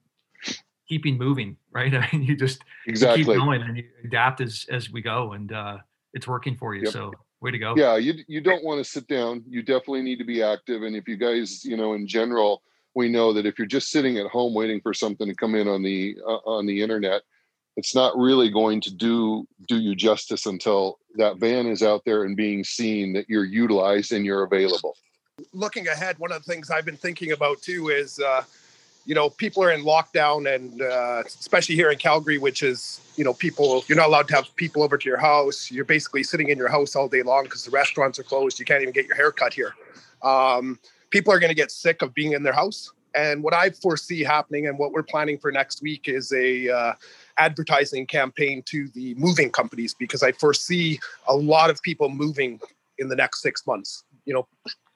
keeping 0.88 1.16
moving, 1.16 1.57
right? 1.72 1.94
I 1.94 2.09
mean, 2.12 2.22
you 2.22 2.37
just 2.37 2.62
exactly 2.87 3.20
you 3.20 3.26
keep 3.26 3.37
going 3.37 3.62
and 3.62 3.76
you 3.76 3.85
adapt 4.05 4.40
as 4.40 4.66
as 4.70 4.90
we 4.90 5.00
go, 5.00 5.33
and 5.33 5.52
uh, 5.52 5.79
it's 6.12 6.29
working 6.29 6.57
for 6.57 6.74
you. 6.74 6.83
Yep. 6.85 6.92
So 6.92 7.12
way 7.40 7.50
to 7.50 7.59
go. 7.59 7.74
Yeah, 7.76 7.96
you 7.96 8.14
you 8.26 8.40
don't 8.40 8.64
want 8.64 8.85
to 8.85 8.90
sit 8.90 9.07
down. 9.07 9.44
You 9.48 9.62
definitely 9.62 10.02
need 10.02 10.18
to 10.18 10.24
be 10.24 10.42
active. 10.42 10.83
And 10.83 10.96
if 10.96 11.09
you 11.09 11.16
guys, 11.16 11.64
you 11.64 11.76
know, 11.76 11.94
in 11.94 12.07
general, 12.07 12.62
we 12.94 13.09
know 13.09 13.33
that 13.33 13.46
if 13.46 13.59
you're 13.59 13.66
just 13.66 13.90
sitting 13.90 14.18
at 14.18 14.26
home 14.26 14.55
waiting 14.55 14.81
for 14.81 14.92
something 14.92 15.26
to 15.29 15.35
come 15.35 15.55
in 15.55 15.68
on 15.68 15.83
the 15.83 16.18
uh, 16.26 16.40
on 16.44 16.66
the 16.66 16.83
internet, 16.83 17.22
it's 17.77 17.95
not 17.95 18.17
really 18.17 18.51
going 18.51 18.81
to 18.81 18.93
do 18.93 19.47
do 19.69 19.79
you 19.79 19.95
justice 19.95 20.47
until 20.47 20.99
that 21.17 21.37
van 21.37 21.67
is 21.67 21.83
out 21.83 22.03
there 22.05 22.25
and 22.25 22.37
being 22.37 22.65
seen 22.65 23.12
that 23.12 23.29
you're 23.29 23.45
utilized 23.45 24.12
and 24.12 24.25
you're 24.25 24.45
available. 24.45 24.97
Looking 25.53 25.89
ahead 25.89 26.19
one 26.19 26.33
of 26.33 26.45
the 26.45 26.51
things 26.51 26.71
i've 26.71 26.85
been 26.85 26.97
thinking 26.97 27.33
about 27.33 27.61
too 27.61 27.89
is 27.89 28.19
uh, 28.19 28.43
you 29.05 29.15
know 29.15 29.31
people 29.31 29.62
are 29.62 29.71
in 29.71 29.83
lockdown 29.83 30.53
and 30.53 30.83
uh, 30.83 31.23
especially 31.27 31.75
here 31.75 31.91
in 31.91 31.99
calgary 31.99 32.39
which 32.39 32.62
is 32.62 33.01
you 33.17 33.25
know 33.25 33.35
people 33.35 33.85
you're 33.87 33.97
not 33.97 34.09
allowed 34.09 34.29
to 34.29 34.35
have 34.35 34.55
people 34.57 34.83
over 34.83 34.99
to 34.99 35.09
your 35.09 35.19
house. 35.19 35.71
You're 35.71 35.85
basically 35.85 36.23
sitting 36.23 36.49
in 36.49 36.59
your 36.59 36.69
house 36.69 36.97
all 36.97 37.09
day 37.09 37.23
long 37.23 37.45
because 37.45 37.65
the 37.65 37.71
restaurants 37.71 38.19
are 38.19 38.25
closed. 38.25 38.59
You 38.59 38.65
can't 38.65 38.83
even 38.83 38.93
get 38.93 39.07
your 39.07 39.17
hair 39.17 39.33
cut 39.33 39.55
here. 39.55 39.75
Um, 40.23 40.79
people 41.11 41.33
are 41.33 41.39
going 41.39 41.51
to 41.51 41.55
get 41.55 41.71
sick 41.71 42.03
of 42.03 42.15
being 42.15 42.33
in 42.33 42.43
their 42.43 42.53
house. 42.53 42.93
And 43.15 43.43
what 43.43 43.55
i 43.55 43.71
foresee 43.71 44.23
happening 44.23 44.67
and 44.67 44.79
what 44.79 44.93
we're 44.93 45.03
planning 45.03 45.39
for 45.39 45.51
next 45.51 45.81
week 45.83 46.07
is 46.07 46.33
a 46.33 46.69
uh, 46.69 46.93
advertising 47.38 48.07
campaign 48.07 48.62
to 48.66 48.88
the 48.88 49.14
moving 49.14 49.51
companies 49.51 49.94
because 49.94 50.22
I 50.22 50.33
foresee 50.33 50.99
a 51.29 51.37
lot 51.37 51.70
of 51.70 51.81
people 51.83 52.09
moving 52.09 52.61
in 52.99 53.09
the 53.09 53.16
next 53.16 53.42
six 53.42 53.66
months. 53.66 54.05
You 54.25 54.35
know, 54.35 54.49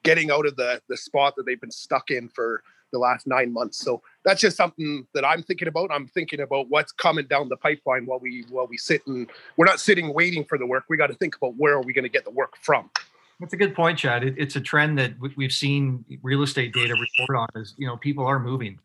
getting 0.03 0.31
out 0.31 0.46
of 0.46 0.57
the 0.57 0.81
the 0.88 0.96
spot 0.96 1.35
that 1.37 1.46
they've 1.46 1.61
been 1.61 1.70
stuck 1.70 2.11
in 2.11 2.29
for 2.29 2.62
the 2.92 2.98
last 2.98 3.26
nine 3.26 3.53
months. 3.53 3.79
So 3.79 4.03
that's 4.24 4.40
just 4.40 4.57
something 4.57 5.07
that 5.14 5.24
I'm 5.24 5.42
thinking 5.42 5.68
about. 5.68 5.90
I'm 5.92 6.09
thinking 6.09 6.40
about 6.40 6.68
what's 6.68 6.92
coming 6.92 7.26
down 7.26 7.48
the 7.48 7.57
pipeline 7.57 8.07
while 8.07 8.18
we 8.18 8.44
while 8.50 8.66
we 8.66 8.76
sit 8.76 9.07
and 9.07 9.29
we're 9.57 9.66
not 9.66 9.81
sitting 9.81 10.12
waiting 10.12 10.44
for 10.44 10.59
the 10.59 10.66
work. 10.66 10.85
We 10.88 10.96
got 10.96 11.09
to 11.09 11.14
think 11.14 11.37
about 11.37 11.55
where 11.57 11.74
are 11.74 11.83
we 11.83 11.92
going 11.92 12.05
to 12.05 12.11
get 12.11 12.24
the 12.24 12.31
work 12.31 12.57
from. 12.61 12.90
That's 13.38 13.55
a 13.55 13.57
good 13.57 13.74
point, 13.74 13.98
Chad. 13.98 14.22
It, 14.22 14.35
it's 14.37 14.57
a 14.57 14.61
trend 14.61 14.98
that 14.98 15.14
we've 15.37 15.53
seen 15.53 16.05
real 16.22 16.42
estate 16.42 16.74
data 16.74 16.94
report 16.94 17.38
on. 17.38 17.62
Is 17.62 17.74
you 17.79 17.87
know 17.87 17.96
people 17.96 18.26
are 18.26 18.38
moving, 18.38 18.79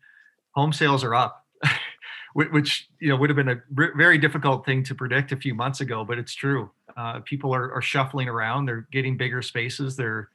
home 0.52 0.72
sales 0.72 1.04
are 1.04 1.14
up. 1.14 1.45
Which 2.36 2.90
you 3.00 3.08
know 3.08 3.16
would 3.16 3.30
have 3.30 3.36
been 3.36 3.48
a 3.48 3.62
very 3.96 4.18
difficult 4.18 4.66
thing 4.66 4.82
to 4.84 4.94
predict 4.94 5.32
a 5.32 5.36
few 5.36 5.54
months 5.54 5.80
ago, 5.80 6.04
but 6.04 6.18
it's 6.18 6.34
true. 6.34 6.70
Uh, 6.94 7.20
people 7.20 7.54
are, 7.54 7.72
are 7.72 7.80
shuffling 7.80 8.28
around. 8.28 8.66
They're 8.66 8.86
getting 8.92 9.16
bigger 9.16 9.40
spaces. 9.40 9.96
They're 9.96 10.28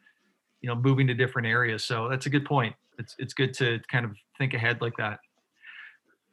you 0.61 0.67
know 0.67 0.75
moving 0.75 1.05
to 1.07 1.13
different 1.13 1.47
areas. 1.47 1.83
So 1.83 2.09
that's 2.09 2.25
a 2.25 2.29
good 2.29 2.45
point. 2.45 2.75
It's 2.97 3.15
it's 3.19 3.35
good 3.35 3.53
to 3.55 3.79
kind 3.91 4.03
of 4.03 4.15
think 4.39 4.55
ahead 4.55 4.81
like 4.81 4.97
that. 4.97 5.19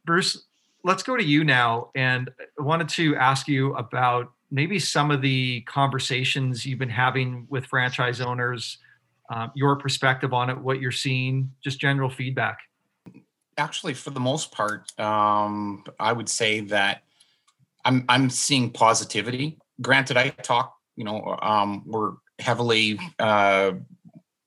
Bruce, 0.06 0.46
let's 0.84 1.02
go 1.02 1.18
to 1.18 1.24
you 1.24 1.44
now, 1.44 1.90
and 1.94 2.30
I 2.58 2.62
wanted 2.62 2.88
to 2.90 3.16
ask 3.16 3.46
you 3.46 3.74
about 3.74 4.32
maybe 4.50 4.78
some 4.78 5.10
of 5.10 5.20
the 5.20 5.60
conversations 5.62 6.64
you've 6.64 6.78
been 6.78 6.88
having 6.88 7.46
with 7.50 7.66
franchise 7.66 8.22
owners, 8.22 8.78
uh, 9.28 9.48
your 9.54 9.76
perspective 9.76 10.32
on 10.32 10.48
it, 10.48 10.56
what 10.56 10.80
you're 10.80 10.90
seeing, 10.90 11.52
just 11.62 11.78
general 11.78 12.08
feedback 12.08 12.58
actually, 13.58 13.94
for 13.94 14.10
the 14.10 14.20
most 14.20 14.52
part, 14.52 14.98
um, 14.98 15.84
I 15.98 16.12
would 16.12 16.28
say 16.28 16.60
that 16.60 17.02
I'm 17.84 18.04
I'm 18.08 18.30
seeing 18.30 18.70
positivity. 18.70 19.58
Granted, 19.80 20.16
I 20.16 20.30
talk, 20.30 20.74
you 20.96 21.04
know, 21.04 21.36
um, 21.42 21.82
we're 21.86 22.12
heavily 22.38 22.98
uh, 23.18 23.72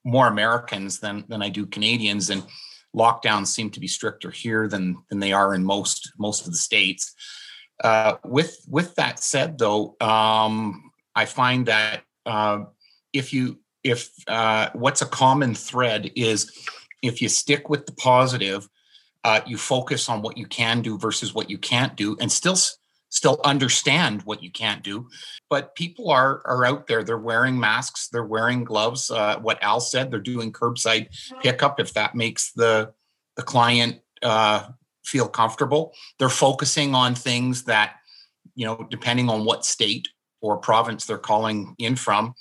more 0.04 0.28
Americans 0.28 1.00
than 1.00 1.26
than 1.28 1.42
I 1.42 1.50
do 1.50 1.66
Canadians, 1.66 2.30
and 2.30 2.44
lockdowns 2.96 3.48
seem 3.48 3.70
to 3.72 3.80
be 3.80 3.88
stricter 3.88 4.32
here 4.32 4.68
than 4.68 4.98
than 5.10 5.20
they 5.20 5.34
are 5.34 5.54
in 5.54 5.64
most 5.64 6.12
most 6.18 6.46
of 6.46 6.52
the 6.52 6.58
states. 6.58 7.14
Uh, 7.84 8.16
with 8.26 8.58
with 8.68 8.96
that 8.96 9.20
said, 9.20 9.58
though, 9.58 9.96
um, 10.02 10.92
I 11.16 11.26
find 11.26 11.66
that 11.66 12.04
uh, 12.26 12.66
if 13.14 13.34
you 13.34 13.60
if 13.84 14.10
uh, 14.28 14.70
what's 14.74 15.02
a 15.02 15.08
common 15.08 15.56
thread 15.56 16.12
is 16.16 16.52
if 17.02 17.22
you 17.22 17.30
stick 17.30 17.70
with 17.70 17.86
the 17.86 17.94
positive 17.94 18.70
uh, 19.24 19.42
you 19.46 19.58
focus 19.58 20.10
on 20.10 20.22
what 20.22 20.38
you 20.38 20.46
can 20.46 20.82
do 20.82 20.98
versus 20.98 21.34
what 21.34 21.50
you 21.50 21.58
can't 21.58 21.96
do 21.96 22.18
and 22.20 22.32
still 22.32 22.58
still 23.10 23.42
understand 23.44 24.22
what 24.24 24.42
you 24.42 24.50
can't 24.50 24.84
do 24.84 25.08
but 25.50 25.76
people 25.76 26.10
are 26.10 26.42
are 26.46 26.66
out 26.66 26.88
there 26.88 27.04
they're 27.04 27.18
wearing 27.18 27.60
masks 27.60 28.08
they're 28.08 28.24
wearing 28.24 28.64
gloves 28.64 29.12
uh, 29.12 29.38
what 29.40 29.62
al 29.62 29.82
said 29.82 30.10
they're 30.10 30.20
doing 30.20 30.52
curbside 30.52 31.08
pickup 31.42 31.80
if 31.80 31.94
that 31.94 32.16
makes 32.16 32.52
the 32.54 32.92
the 33.36 33.44
client 33.44 34.00
uh, 34.24 34.68
feel 35.04 35.28
comfortable. 35.28 35.94
They're 36.20 36.30
focusing 36.30 36.96
on 36.96 37.16
things 37.16 37.64
that, 37.66 37.96
you 38.56 38.66
know, 38.66 38.88
depending 38.90 39.30
on 39.30 39.46
what 39.46 39.66
state 39.66 40.08
or 40.42 40.58
province 40.58 41.06
they're 41.06 41.18
calling 41.18 41.76
in 41.78 41.96
from, 41.96 42.34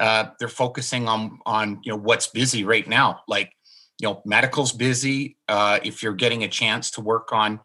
uh, 0.00 0.26
they're 0.38 0.48
focusing 0.48 1.08
on 1.08 1.40
on 1.44 1.80
you 1.82 1.90
know 1.90 1.98
what's 1.98 2.28
busy 2.28 2.64
right 2.64 2.86
now. 2.86 3.20
Like, 3.26 3.52
you 3.98 4.08
know, 4.08 4.22
medical's 4.24 4.72
busy. 4.72 5.36
Uh, 5.48 5.80
if 5.82 6.02
you're 6.02 6.14
getting 6.14 6.44
a 6.44 6.48
chance 6.48 6.90
to 6.92 7.00
work 7.00 7.32
on 7.32 7.60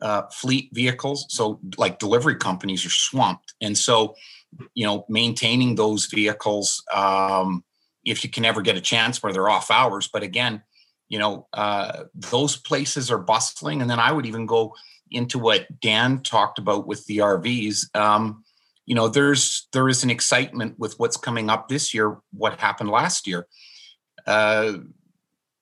uh, 0.00 0.22
fleet 0.32 0.70
vehicles, 0.72 1.26
so 1.28 1.60
like 1.76 1.98
delivery 1.98 2.36
companies 2.36 2.86
are 2.86 2.90
swamped, 2.90 3.54
and 3.60 3.76
so 3.76 4.14
you 4.74 4.86
know 4.86 5.04
maintaining 5.08 5.74
those 5.74 6.06
vehicles. 6.06 6.82
Um, 6.94 7.64
if 8.04 8.22
you 8.22 8.30
can 8.30 8.44
ever 8.44 8.60
get 8.60 8.76
a 8.76 8.82
chance 8.82 9.22
where 9.22 9.32
they're 9.32 9.48
off 9.48 9.70
hours, 9.70 10.08
but 10.12 10.22
again, 10.22 10.62
you 11.08 11.18
know 11.18 11.48
uh, 11.52 12.04
those 12.14 12.56
places 12.56 13.10
are 13.10 13.18
bustling, 13.18 13.80
and 13.80 13.90
then 13.90 13.98
I 13.98 14.12
would 14.12 14.26
even 14.26 14.46
go 14.46 14.74
into 15.10 15.38
what 15.38 15.80
Dan 15.80 16.22
talked 16.22 16.58
about 16.58 16.86
with 16.86 17.04
the 17.06 17.18
RVs. 17.18 17.94
Um, 17.96 18.44
you 18.86 18.94
know 18.94 19.08
there's 19.08 19.66
there 19.72 19.88
is 19.88 20.04
an 20.04 20.10
excitement 20.10 20.78
with 20.78 20.98
what's 20.98 21.16
coming 21.16 21.48
up 21.50 21.68
this 21.68 21.94
year 21.94 22.18
what 22.32 22.60
happened 22.60 22.90
last 22.90 23.26
year 23.26 23.46
uh, 24.26 24.74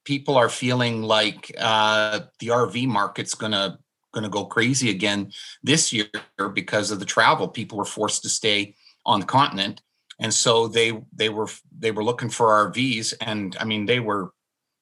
people 0.04 0.36
are 0.36 0.48
feeling 0.48 1.02
like 1.02 1.54
uh, 1.58 2.20
the 2.38 2.48
rv 2.48 2.86
market's 2.86 3.34
gonna 3.34 3.78
gonna 4.12 4.28
go 4.28 4.44
crazy 4.44 4.90
again 4.90 5.32
this 5.62 5.92
year 5.92 6.08
because 6.54 6.90
of 6.90 6.98
the 6.98 7.04
travel 7.04 7.48
people 7.48 7.78
were 7.78 7.84
forced 7.84 8.22
to 8.22 8.28
stay 8.28 8.74
on 9.06 9.20
the 9.20 9.26
continent 9.26 9.82
and 10.20 10.32
so 10.32 10.68
they 10.68 11.00
they 11.12 11.28
were 11.28 11.48
they 11.78 11.90
were 11.90 12.04
looking 12.04 12.30
for 12.30 12.70
rvs 12.70 13.14
and 13.20 13.56
i 13.58 13.64
mean 13.64 13.86
they 13.86 14.00
were 14.00 14.32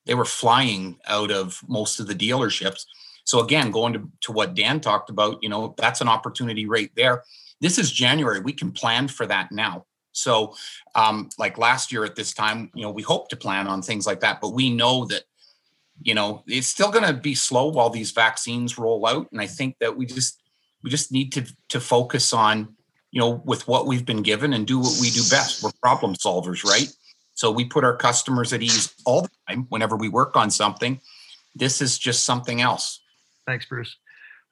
they 0.06 0.14
were 0.14 0.24
flying 0.24 0.98
out 1.06 1.30
of 1.30 1.60
most 1.68 2.00
of 2.00 2.06
the 2.06 2.14
dealerships 2.14 2.84
so 3.24 3.40
again 3.40 3.70
going 3.70 3.92
to, 3.92 4.10
to 4.20 4.32
what 4.32 4.54
dan 4.54 4.80
talked 4.80 5.10
about 5.10 5.40
you 5.42 5.48
know 5.48 5.74
that's 5.78 6.00
an 6.00 6.08
opportunity 6.08 6.66
right 6.66 6.90
there 6.96 7.22
this 7.60 7.78
is 7.78 7.92
January. 7.92 8.40
We 8.40 8.52
can 8.52 8.72
plan 8.72 9.08
for 9.08 9.26
that 9.26 9.52
now. 9.52 9.86
So, 10.20 10.54
um, 10.94 11.30
like 11.38 11.58
last 11.58 11.92
year 11.92 12.04
at 12.04 12.16
this 12.16 12.32
time, 12.32 12.70
you 12.74 12.82
know, 12.82 12.90
we 12.90 13.02
hope 13.02 13.28
to 13.30 13.36
plan 13.36 13.66
on 13.66 13.82
things 13.82 14.06
like 14.06 14.20
that, 14.20 14.40
but 14.40 14.52
we 14.52 14.70
know 14.70 15.04
that, 15.06 15.24
you 16.02 16.14
know, 16.14 16.42
it's 16.46 16.66
still 16.66 16.90
going 16.90 17.06
to 17.06 17.12
be 17.12 17.34
slow 17.34 17.68
while 17.68 17.90
these 17.90 18.10
vaccines 18.10 18.78
roll 18.78 19.06
out. 19.06 19.30
And 19.32 19.40
I 19.40 19.46
think 19.46 19.76
that 19.80 19.96
we 19.96 20.06
just 20.06 20.40
we 20.82 20.90
just 20.90 21.12
need 21.12 21.32
to 21.32 21.44
to 21.68 21.80
focus 21.80 22.32
on, 22.32 22.74
you 23.10 23.20
know, 23.20 23.42
with 23.44 23.66
what 23.68 23.86
we've 23.86 24.06
been 24.06 24.22
given 24.22 24.52
and 24.52 24.66
do 24.66 24.78
what 24.78 24.96
we 25.00 25.10
do 25.10 25.22
best. 25.30 25.62
We're 25.62 25.70
problem 25.82 26.14
solvers, 26.14 26.64
right? 26.64 26.88
So 27.34 27.50
we 27.50 27.64
put 27.64 27.84
our 27.84 27.96
customers 27.96 28.52
at 28.52 28.62
ease 28.62 28.94
all 29.06 29.22
the 29.22 29.30
time 29.48 29.66
whenever 29.70 29.96
we 29.96 30.08
work 30.08 30.36
on 30.36 30.50
something. 30.50 31.00
This 31.54 31.80
is 31.80 31.98
just 31.98 32.24
something 32.24 32.60
else. 32.60 33.00
Thanks, 33.46 33.66
Bruce. 33.66 33.96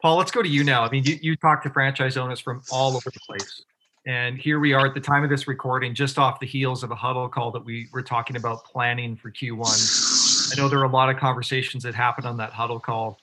Paul, 0.01 0.17
let's 0.17 0.31
go 0.31 0.43
to 0.43 0.49
you 0.49 0.65
now. 0.65 0.85
I 0.85 0.91
mean, 0.91 1.05
you, 1.05 1.19
you 1.21 1.37
talk 1.37 1.63
to 1.65 1.71
franchise 1.71 2.17
owners 2.17 2.41
from 2.41 2.63
all 2.71 2.97
over 2.97 3.11
the 3.11 3.21
place. 3.29 3.63
And 4.09 4.39
here 4.39 4.59
we 4.59 4.73
are 4.73 4.87
at 4.87 4.95
the 4.95 5.01
time 5.01 5.23
of 5.23 5.29
this 5.29 5.47
recording, 5.47 5.95
just 5.95 6.19
off 6.19 6.41
the 6.41 6.47
heels 6.47 6.83
of 6.83 6.91
a 6.91 6.95
huddle 6.95 7.29
call 7.29 7.51
that 7.51 7.63
we 7.63 7.91
were 7.93 8.03
talking 8.03 8.37
about 8.37 8.65
planning 8.65 9.15
for 9.15 9.31
Q1. 9.31 10.51
I 10.51 10.59
know 10.59 10.67
there 10.71 10.79
are 10.79 10.85
a 10.85 10.91
lot 10.91 11.11
of 11.11 11.19
conversations 11.19 11.83
that 11.83 11.95
happened 11.95 12.27
on 12.27 12.39
that 12.39 12.51
huddle 12.51 12.81
call. 12.81 13.19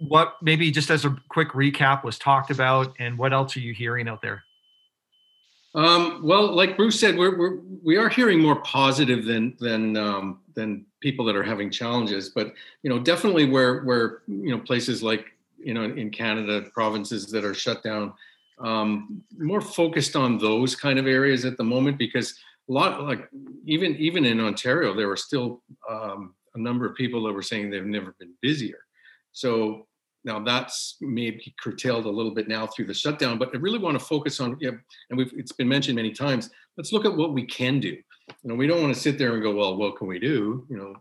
What 0.00 0.34
maybe 0.42 0.72
just 0.72 0.90
as 0.90 1.04
a 1.04 1.16
quick 1.28 1.50
recap 1.50 2.02
was 2.02 2.18
talked 2.18 2.50
about, 2.50 2.92
and 2.98 3.16
what 3.16 3.32
else 3.32 3.56
are 3.56 3.60
you 3.60 3.72
hearing 3.72 4.08
out 4.08 4.20
there? 4.20 4.42
Um, 5.76 6.22
well, 6.24 6.52
like 6.52 6.76
Bruce 6.76 6.98
said, 6.98 7.16
we're, 7.16 7.38
we're 7.38 7.58
we 7.84 7.96
are 7.98 8.08
hearing 8.08 8.40
more 8.40 8.56
positive 8.62 9.24
than 9.24 9.56
than 9.60 9.96
um, 9.96 10.40
than 10.54 10.86
people 10.98 11.24
that 11.26 11.36
are 11.36 11.44
having 11.44 11.70
challenges. 11.70 12.30
But 12.30 12.52
you 12.82 12.90
know, 12.90 12.98
definitely 12.98 13.48
where 13.48 13.82
where 13.82 14.22
you 14.26 14.50
know 14.50 14.58
places 14.58 15.04
like 15.04 15.26
you 15.58 15.74
know, 15.74 15.84
in 15.84 16.10
Canada, 16.10 16.62
provinces 16.72 17.26
that 17.26 17.44
are 17.44 17.54
shut 17.54 17.82
down, 17.82 18.12
um, 18.60 19.22
more 19.36 19.60
focused 19.60 20.16
on 20.16 20.38
those 20.38 20.74
kind 20.74 20.98
of 20.98 21.06
areas 21.06 21.44
at 21.44 21.56
the 21.56 21.64
moment 21.64 21.98
because 21.98 22.34
a 22.68 22.72
lot, 22.72 23.02
like 23.02 23.28
even 23.64 23.96
even 23.96 24.24
in 24.24 24.40
Ontario, 24.40 24.94
there 24.94 25.08
were 25.08 25.16
still 25.16 25.62
um, 25.88 26.34
a 26.54 26.58
number 26.58 26.86
of 26.86 26.94
people 26.94 27.22
that 27.24 27.32
were 27.32 27.42
saying 27.42 27.70
they've 27.70 27.84
never 27.84 28.14
been 28.18 28.34
busier. 28.42 28.78
So 29.32 29.86
now 30.24 30.40
that's 30.40 30.96
maybe 31.00 31.54
curtailed 31.62 32.04
a 32.06 32.10
little 32.10 32.34
bit 32.34 32.48
now 32.48 32.66
through 32.66 32.86
the 32.86 32.94
shutdown, 32.94 33.38
but 33.38 33.50
I 33.54 33.58
really 33.58 33.78
want 33.78 33.98
to 33.98 34.04
focus 34.04 34.40
on, 34.40 34.56
yeah, 34.60 34.70
and 35.10 35.18
we've 35.18 35.32
it's 35.36 35.52
been 35.52 35.68
mentioned 35.68 35.96
many 35.96 36.12
times. 36.12 36.50
Let's 36.76 36.92
look 36.92 37.04
at 37.04 37.16
what 37.16 37.32
we 37.32 37.46
can 37.46 37.80
do. 37.80 37.96
You 38.42 38.44
know, 38.44 38.54
we 38.54 38.66
don't 38.66 38.82
want 38.82 38.94
to 38.94 39.00
sit 39.00 39.16
there 39.16 39.34
and 39.34 39.42
go, 39.42 39.54
well, 39.54 39.76
what 39.76 39.96
can 39.96 40.06
we 40.06 40.18
do? 40.18 40.66
You 40.68 40.76
know, 40.76 40.94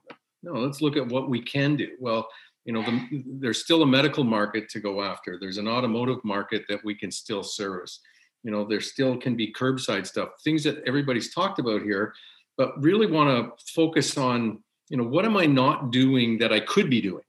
no, 0.44 0.54
let's 0.54 0.82
look 0.82 0.96
at 0.96 1.08
what 1.08 1.30
we 1.30 1.42
can 1.42 1.76
do. 1.76 1.90
Well, 2.00 2.28
you 2.68 2.74
know, 2.74 2.84
the, 2.84 3.24
there's 3.40 3.64
still 3.64 3.82
a 3.82 3.88
medical 3.88 4.26
market 4.26 4.68
to 4.68 4.82
go 4.82 5.02
after. 5.02 5.40
There's 5.40 5.58
an 5.58 5.70
automotive 5.70 6.22
market 6.26 6.66
that 6.68 6.84
we 6.84 6.94
can 6.94 7.10
still 7.10 7.42
service. 7.42 8.02
You 8.44 8.52
know, 8.52 8.66
there 8.66 8.82
still 8.82 9.16
can 9.16 9.38
be 9.38 9.54
curbside 9.54 10.06
stuff, 10.06 10.32
things 10.44 10.66
that 10.66 10.84
everybody's 10.86 11.34
talked 11.34 11.60
about 11.60 11.82
here, 11.82 12.14
but 12.58 12.80
really 12.84 13.08
want 13.08 13.30
to 13.30 13.72
focus 13.74 14.18
on, 14.18 14.62
you 14.90 14.98
know, 14.98 15.06
what 15.06 15.24
am 15.24 15.38
I 15.38 15.46
not 15.46 15.92
doing 15.92 16.38
that 16.40 16.52
I 16.52 16.60
could 16.60 16.90
be 16.90 17.00
doing, 17.00 17.24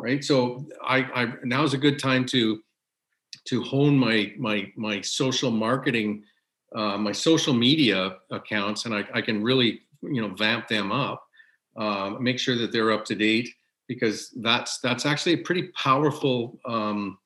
right? 0.00 0.22
So 0.22 0.64
I, 0.86 0.98
I 0.98 1.32
now 1.42 1.64
is 1.64 1.74
a 1.74 1.78
good 1.78 1.98
time 1.98 2.24
to 2.26 2.60
to 3.46 3.62
hone 3.62 3.98
my 3.98 4.32
my 4.38 4.70
my 4.76 5.00
social 5.00 5.50
marketing, 5.50 6.22
uh, 6.74 6.96
my 6.98 7.12
social 7.12 7.52
media 7.52 8.16
accounts, 8.30 8.84
and 8.84 8.94
I, 8.94 9.04
I 9.12 9.20
can 9.22 9.42
really 9.42 9.80
you 10.02 10.22
know 10.22 10.28
vamp 10.28 10.68
them 10.68 10.92
up, 10.92 11.26
uh, 11.76 12.10
make 12.20 12.38
sure 12.38 12.56
that 12.56 12.70
they're 12.70 12.92
up 12.92 13.04
to 13.06 13.16
date 13.16 13.48
because 13.88 14.30
that's 14.40 14.78
that's 14.80 15.06
actually 15.06 15.34
a 15.34 15.44
pretty 15.44 15.68
powerful 15.68 16.58
um, 16.66 17.18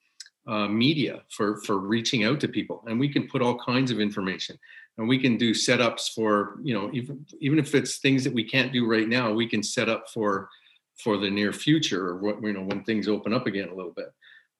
uh, 0.46 0.66
media 0.66 1.22
for 1.30 1.60
for 1.62 1.78
reaching 1.78 2.24
out 2.24 2.40
to 2.40 2.48
people. 2.48 2.82
And 2.86 2.98
we 2.98 3.08
can 3.08 3.28
put 3.28 3.42
all 3.42 3.58
kinds 3.58 3.90
of 3.90 4.00
information. 4.00 4.58
And 4.96 5.06
we 5.06 5.18
can 5.18 5.36
do 5.36 5.52
setups 5.52 6.12
for 6.14 6.58
you 6.62 6.74
know 6.74 6.90
even 6.92 7.24
even 7.40 7.58
if 7.58 7.74
it's 7.74 7.98
things 7.98 8.24
that 8.24 8.32
we 8.32 8.44
can't 8.44 8.72
do 8.72 8.86
right 8.86 9.08
now 9.08 9.32
we 9.32 9.46
can 9.46 9.62
set 9.62 9.88
up 9.88 10.08
for 10.08 10.48
for 10.96 11.16
the 11.16 11.30
near 11.30 11.52
future 11.52 12.08
or 12.08 12.16
what 12.18 12.42
you 12.42 12.52
know 12.52 12.62
when 12.62 12.82
things 12.84 13.08
open 13.08 13.32
up 13.32 13.46
again 13.46 13.68
a 13.68 13.74
little 13.74 13.92
bit. 13.92 14.12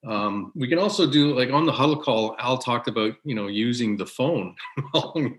Um, 0.07 0.53
we 0.55 0.69
can 0.69 0.79
also 0.79 1.09
do 1.09 1.37
like 1.37 1.51
on 1.51 1.65
the 1.65 1.73
huddle 1.73 2.01
call 2.01 2.35
al 2.39 2.57
talked 2.57 2.87
about 2.87 3.15
you 3.25 3.35
know 3.35 3.47
using 3.47 3.97
the 3.97 4.05
phone. 4.05 4.55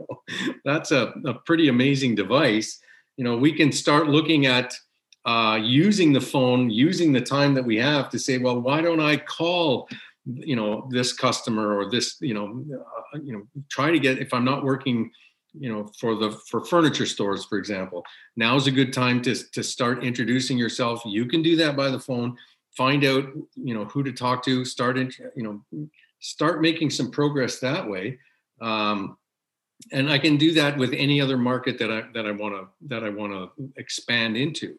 That's 0.64 0.92
a, 0.92 1.14
a 1.24 1.34
pretty 1.34 1.68
amazing 1.68 2.14
device. 2.14 2.78
You 3.16 3.24
know 3.24 3.36
we 3.36 3.52
can 3.52 3.72
start 3.72 4.08
looking 4.08 4.46
at 4.46 4.74
uh, 5.24 5.58
using 5.62 6.12
the 6.12 6.20
phone, 6.20 6.70
using 6.70 7.12
the 7.12 7.20
time 7.20 7.54
that 7.54 7.64
we 7.64 7.76
have 7.76 8.08
to 8.10 8.18
say, 8.18 8.38
well, 8.38 8.60
why 8.60 8.80
don't 8.80 9.00
I 9.00 9.16
call, 9.16 9.88
you 10.24 10.56
know, 10.56 10.88
this 10.90 11.12
customer 11.12 11.76
or 11.78 11.90
this, 11.90 12.16
you 12.20 12.34
know, 12.34 12.64
uh, 12.78 13.18
you 13.22 13.32
know, 13.32 13.42
try 13.68 13.90
to 13.90 13.98
get 13.98 14.18
if 14.18 14.32
I'm 14.32 14.44
not 14.44 14.64
working, 14.64 15.10
you 15.52 15.70
know, 15.70 15.90
for 15.98 16.14
the 16.14 16.30
for 16.48 16.64
furniture 16.64 17.06
stores, 17.06 17.44
for 17.44 17.58
example. 17.58 18.04
Now 18.36 18.56
is 18.56 18.66
a 18.66 18.70
good 18.70 18.92
time 18.92 19.20
to 19.22 19.34
to 19.34 19.62
start 19.62 20.04
introducing 20.04 20.56
yourself. 20.56 21.02
You 21.04 21.26
can 21.26 21.42
do 21.42 21.56
that 21.56 21.76
by 21.76 21.90
the 21.90 22.00
phone. 22.00 22.36
Find 22.76 23.04
out, 23.04 23.24
you 23.56 23.74
know, 23.74 23.84
who 23.86 24.02
to 24.02 24.12
talk 24.12 24.44
to. 24.44 24.64
Start, 24.64 24.96
in, 24.96 25.12
you 25.36 25.42
know, 25.42 25.88
start 26.20 26.62
making 26.62 26.90
some 26.90 27.10
progress 27.10 27.58
that 27.58 27.86
way. 27.86 28.18
Um, 28.60 29.18
and 29.92 30.10
I 30.10 30.18
can 30.18 30.36
do 30.36 30.52
that 30.54 30.78
with 30.78 30.92
any 30.92 31.20
other 31.20 31.36
market 31.36 31.78
that 31.78 31.90
I 31.90 32.04
that 32.14 32.26
I 32.26 32.32
want 32.32 32.54
to 32.54 32.68
that 32.88 33.02
I 33.04 33.10
want 33.10 33.32
to 33.32 33.72
expand 33.76 34.36
into. 34.36 34.78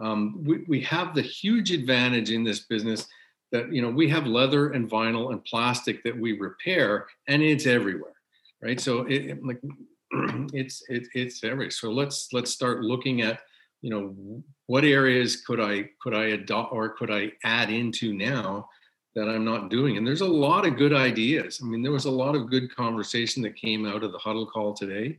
Um, 0.00 0.42
we, 0.44 0.64
we 0.68 0.80
have 0.82 1.14
the 1.14 1.22
huge 1.22 1.72
advantage 1.72 2.30
in 2.30 2.44
this 2.44 2.60
business 2.60 3.06
that 3.52 3.72
you 3.72 3.82
know 3.82 3.90
we 3.90 4.08
have 4.08 4.26
leather 4.26 4.70
and 4.70 4.88
vinyl 4.90 5.32
and 5.32 5.44
plastic 5.44 6.02
that 6.04 6.18
we 6.18 6.38
repair 6.38 7.06
and 7.28 7.42
it's 7.42 7.66
everywhere 7.66 8.14
right? 8.62 8.80
So 8.80 9.02
it, 9.02 9.26
it 9.26 9.44
like 9.44 9.60
it's 10.52 10.82
it, 10.88 11.08
it's 11.14 11.42
everywhere. 11.44 11.70
So 11.70 11.90
let's 11.90 12.32
let's 12.32 12.50
start 12.50 12.82
looking 12.82 13.22
at 13.22 13.40
you 13.82 13.90
know 13.90 14.42
what 14.66 14.84
areas 14.84 15.36
could 15.36 15.58
i 15.60 15.88
could 16.02 16.14
i 16.14 16.26
adopt 16.26 16.72
or 16.72 16.90
could 16.90 17.10
i 17.10 17.32
add 17.44 17.70
into 17.70 18.12
now 18.12 18.68
that 19.14 19.28
i'm 19.28 19.44
not 19.44 19.70
doing? 19.70 19.96
And 19.96 20.06
there's 20.06 20.20
a 20.20 20.26
lot 20.26 20.66
of 20.66 20.76
good 20.76 20.92
ideas. 20.92 21.60
I 21.62 21.66
mean 21.66 21.82
there 21.82 21.92
was 21.92 22.04
a 22.04 22.10
lot 22.10 22.34
of 22.34 22.50
good 22.50 22.74
conversation 22.74 23.42
that 23.42 23.56
came 23.56 23.86
out 23.86 24.04
of 24.04 24.12
the 24.12 24.18
huddle 24.18 24.46
call 24.46 24.74
today 24.74 25.18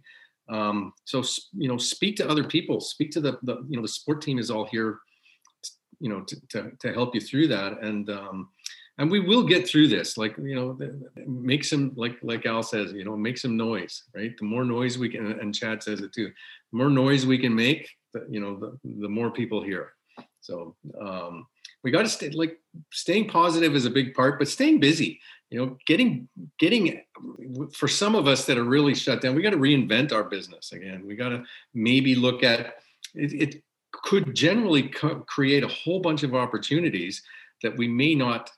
um, 0.52 0.94
so 1.06 1.24
you 1.54 1.68
know, 1.68 1.78
speak 1.78 2.18
to 2.18 2.30
other 2.30 2.44
people. 2.44 2.82
Speak 2.82 3.10
to 3.12 3.22
the, 3.22 3.40
the 3.44 3.66
you 3.70 3.78
know 3.78 3.82
the 3.82 3.88
support 3.88 4.22
team 4.22 4.38
is 4.38 4.52
all 4.52 4.66
here, 4.66 5.00
you 6.00 6.10
know, 6.10 6.22
to 6.22 6.36
to, 6.50 6.72
to 6.80 6.94
help 6.94 7.16
you 7.16 7.22
through 7.22 7.48
that, 7.48 7.82
and 7.82 8.10
um, 8.10 8.50
and 8.98 9.10
we 9.10 9.22
will 9.22 9.44
get 9.44 9.68
through 9.68 9.88
this. 9.88 10.18
Like 10.18 10.36
you 10.38 10.56
know, 10.56 10.78
make 11.26 11.64
some 11.64 11.94
like 11.96 12.18
like 12.22 12.46
Al 12.46 12.64
says, 12.64 12.92
you 12.92 13.06
know, 13.06 13.16
make 13.16 13.38
some 13.38 13.56
noise. 13.56 14.04
Right, 14.14 14.38
the 14.38 14.46
more 14.46 14.66
noise 14.66 14.98
we 14.98 15.10
can, 15.10 15.26
and 15.40 15.56
Chad 15.56 15.82
says 15.82 16.02
it 16.02 16.12
too. 16.12 16.28
The 16.72 16.78
more 16.78 16.90
noise 16.90 17.26
we 17.26 17.38
can 17.38 17.56
make, 17.56 17.90
the, 18.14 18.26
you 18.30 18.42
know, 18.42 18.58
the 18.58 18.78
the 18.84 19.10
more 19.10 19.32
people 19.32 19.64
hear. 19.64 19.94
So 20.42 20.76
um, 21.00 21.48
we 21.84 21.92
got 21.92 22.02
to 22.02 22.10
stay 22.10 22.30
like 22.32 22.60
staying 22.92 23.30
positive 23.30 23.74
is 23.74 23.86
a 23.86 23.90
big 23.90 24.14
part, 24.14 24.38
but 24.38 24.50
staying 24.50 24.82
busy 24.82 25.22
you 25.52 25.60
know 25.60 25.78
getting 25.86 26.28
getting 26.58 27.02
for 27.74 27.88
some 27.88 28.16
of 28.16 28.28
us 28.28 28.46
that 28.46 28.58
are 28.58 28.64
really 28.64 28.96
shut 28.96 29.22
down 29.22 29.36
we 29.36 29.44
got 29.44 29.52
to 29.52 29.58
reinvent 29.58 30.12
our 30.12 30.24
business 30.24 30.72
again 30.72 31.06
we 31.06 31.16
got 31.16 31.30
to 31.30 31.44
maybe 31.74 32.16
look 32.16 32.42
at 32.44 32.78
it, 33.14 33.34
it, 33.34 33.64
could 33.92 34.34
generally 34.34 34.84
co- 34.84 35.20
create 35.22 35.64
a 35.64 35.68
whole 35.68 36.00
bunch 36.00 36.24
of 36.24 36.34
opportunities 36.34 37.24
that 37.62 37.76
we 37.78 37.88
may 37.88 38.16
not 38.16 38.50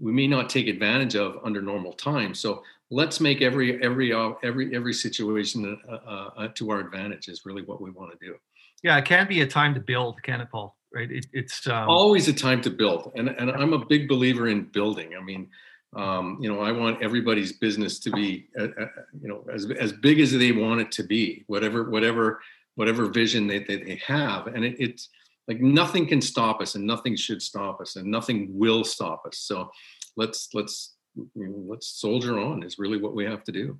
we 0.00 0.12
may 0.12 0.26
not 0.26 0.48
take 0.48 0.68
advantage 0.68 1.14
of 1.16 1.38
under 1.44 1.60
normal 1.60 1.92
times. 1.92 2.40
So 2.40 2.62
let's 2.90 3.20
make 3.20 3.42
every 3.42 3.82
every 3.82 4.12
uh, 4.12 4.32
every 4.42 4.74
every 4.74 4.94
situation 4.94 5.78
uh, 5.88 5.92
uh, 5.94 6.30
uh, 6.36 6.48
to 6.54 6.70
our 6.70 6.80
advantage 6.80 7.28
is 7.28 7.44
really 7.44 7.62
what 7.62 7.80
we 7.80 7.90
want 7.90 8.12
to 8.12 8.26
do. 8.26 8.36
Yeah, 8.82 8.96
it 8.98 9.04
can 9.04 9.28
be 9.28 9.42
a 9.42 9.46
time 9.46 9.74
to 9.74 9.80
build, 9.80 10.20
can 10.22 10.40
it, 10.40 10.50
Paul? 10.50 10.76
Right? 10.92 11.10
It, 11.10 11.26
it's 11.32 11.66
um... 11.66 11.88
always 11.88 12.28
a 12.28 12.32
time 12.32 12.60
to 12.62 12.70
build, 12.70 13.12
and 13.14 13.28
and 13.28 13.50
I'm 13.50 13.72
a 13.72 13.84
big 13.84 14.08
believer 14.08 14.48
in 14.48 14.64
building. 14.64 15.14
I 15.18 15.22
mean, 15.22 15.48
um, 15.94 16.38
you 16.40 16.52
know, 16.52 16.60
I 16.60 16.72
want 16.72 17.02
everybody's 17.02 17.52
business 17.52 17.98
to 18.00 18.10
be, 18.10 18.48
uh, 18.58 18.68
uh, 18.80 18.86
you 19.20 19.28
know, 19.28 19.44
as 19.52 19.70
as 19.70 19.92
big 19.92 20.20
as 20.20 20.32
they 20.32 20.52
want 20.52 20.80
it 20.80 20.90
to 20.92 21.02
be, 21.02 21.44
whatever 21.48 21.90
whatever 21.90 22.40
whatever 22.76 23.06
vision 23.06 23.46
they 23.46 23.58
they, 23.60 23.76
they 23.76 24.00
have, 24.06 24.46
and 24.46 24.64
it, 24.64 24.76
it's 24.78 25.10
like 25.48 25.60
nothing 25.60 26.06
can 26.06 26.22
stop 26.22 26.60
us, 26.62 26.76
and 26.76 26.86
nothing 26.86 27.14
should 27.14 27.42
stop 27.42 27.80
us, 27.80 27.96
and 27.96 28.06
nothing 28.06 28.48
will 28.50 28.84
stop 28.84 29.24
us. 29.26 29.38
So 29.38 29.70
let's 30.16 30.48
let's 30.54 30.94
you 31.14 31.28
know, 31.34 31.64
let's 31.66 31.88
soldier 31.88 32.38
on 32.38 32.62
is 32.62 32.78
really 32.78 33.00
what 33.00 33.14
we 33.14 33.24
have 33.24 33.44
to 33.44 33.52
do. 33.52 33.78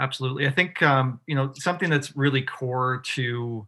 Absolutely. 0.00 0.48
I 0.48 0.50
think 0.50 0.82
um, 0.82 1.20
you 1.26 1.36
know 1.36 1.52
something 1.54 1.88
that's 1.88 2.16
really 2.16 2.42
core 2.42 3.00
to 3.14 3.66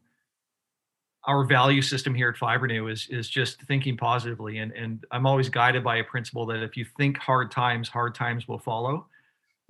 our 1.26 1.44
value 1.44 1.82
system 1.82 2.14
here 2.14 2.28
at 2.28 2.36
Fibrenew 2.36 2.90
is 2.92 3.06
is 3.10 3.28
just 3.28 3.62
thinking 3.62 3.96
positively, 3.96 4.58
and 4.58 4.72
and 4.72 5.04
I'm 5.10 5.26
always 5.26 5.48
guided 5.48 5.82
by 5.82 5.96
a 5.96 6.04
principle 6.04 6.46
that 6.46 6.62
if 6.62 6.76
you 6.76 6.84
think 6.96 7.18
hard 7.18 7.50
times, 7.50 7.88
hard 7.88 8.14
times 8.14 8.46
will 8.46 8.58
follow. 8.58 9.06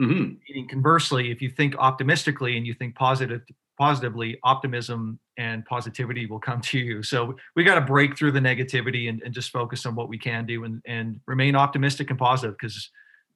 Mm-hmm. 0.00 0.34
Meaning, 0.48 0.68
conversely, 0.68 1.30
if 1.30 1.40
you 1.40 1.48
think 1.48 1.76
optimistically 1.76 2.56
and 2.56 2.66
you 2.66 2.74
think 2.74 2.94
positive 2.96 3.42
positively, 3.78 4.38
optimism 4.44 5.18
and 5.36 5.64
positivity 5.64 6.26
will 6.26 6.38
come 6.38 6.60
to 6.60 6.78
you. 6.78 7.02
So 7.02 7.36
we 7.56 7.64
got 7.64 7.74
to 7.74 7.80
break 7.80 8.16
through 8.16 8.32
the 8.32 8.40
negativity 8.40 9.08
and, 9.08 9.20
and 9.22 9.34
just 9.34 9.50
focus 9.50 9.84
on 9.84 9.94
what 9.94 10.08
we 10.08 10.18
can 10.18 10.46
do 10.46 10.64
and, 10.64 10.80
and 10.86 11.20
remain 11.26 11.56
optimistic 11.56 12.10
and 12.10 12.18
positive 12.18 12.56
because 12.56 12.90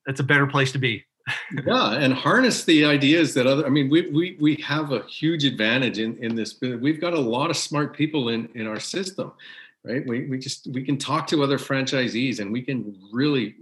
that's 0.07 0.21
a 0.21 0.25
better 0.25 0.47
place 0.47 0.71
to 0.73 0.79
be. 0.79 1.05
Yeah, 1.67 1.93
and 1.95 2.13
harness 2.13 2.65
the 2.65 2.85
ideas 2.85 3.35
that 3.35 3.47
other. 3.47 3.67
I 3.67 3.69
mean, 3.69 3.89
we 3.89 4.11
we 4.11 4.37
we 4.41 4.55
have 4.57 4.93
a 4.93 5.03
huge 5.07 5.45
advantage 5.45 5.99
in 5.99 6.17
in 6.19 6.35
this. 6.35 6.59
We've 6.61 7.01
got 7.01 7.15
a 7.15 7.21
lot 7.21 7.51
of 7.51 7.57
smart 7.57 7.97
people 7.97 8.29
in 8.31 8.49
in 8.55 8.67
our 8.67 8.81
system, 8.81 9.33
right? 9.85 10.07
We 10.07 10.27
we 10.27 10.39
just 10.39 10.67
we 10.69 10.83
can 10.83 10.99
talk 10.99 11.27
to 11.29 11.43
other 11.43 11.59
franchisees 11.59 12.41
and 12.41 12.53
we 12.53 12.63
can 12.63 12.97
really 13.13 13.57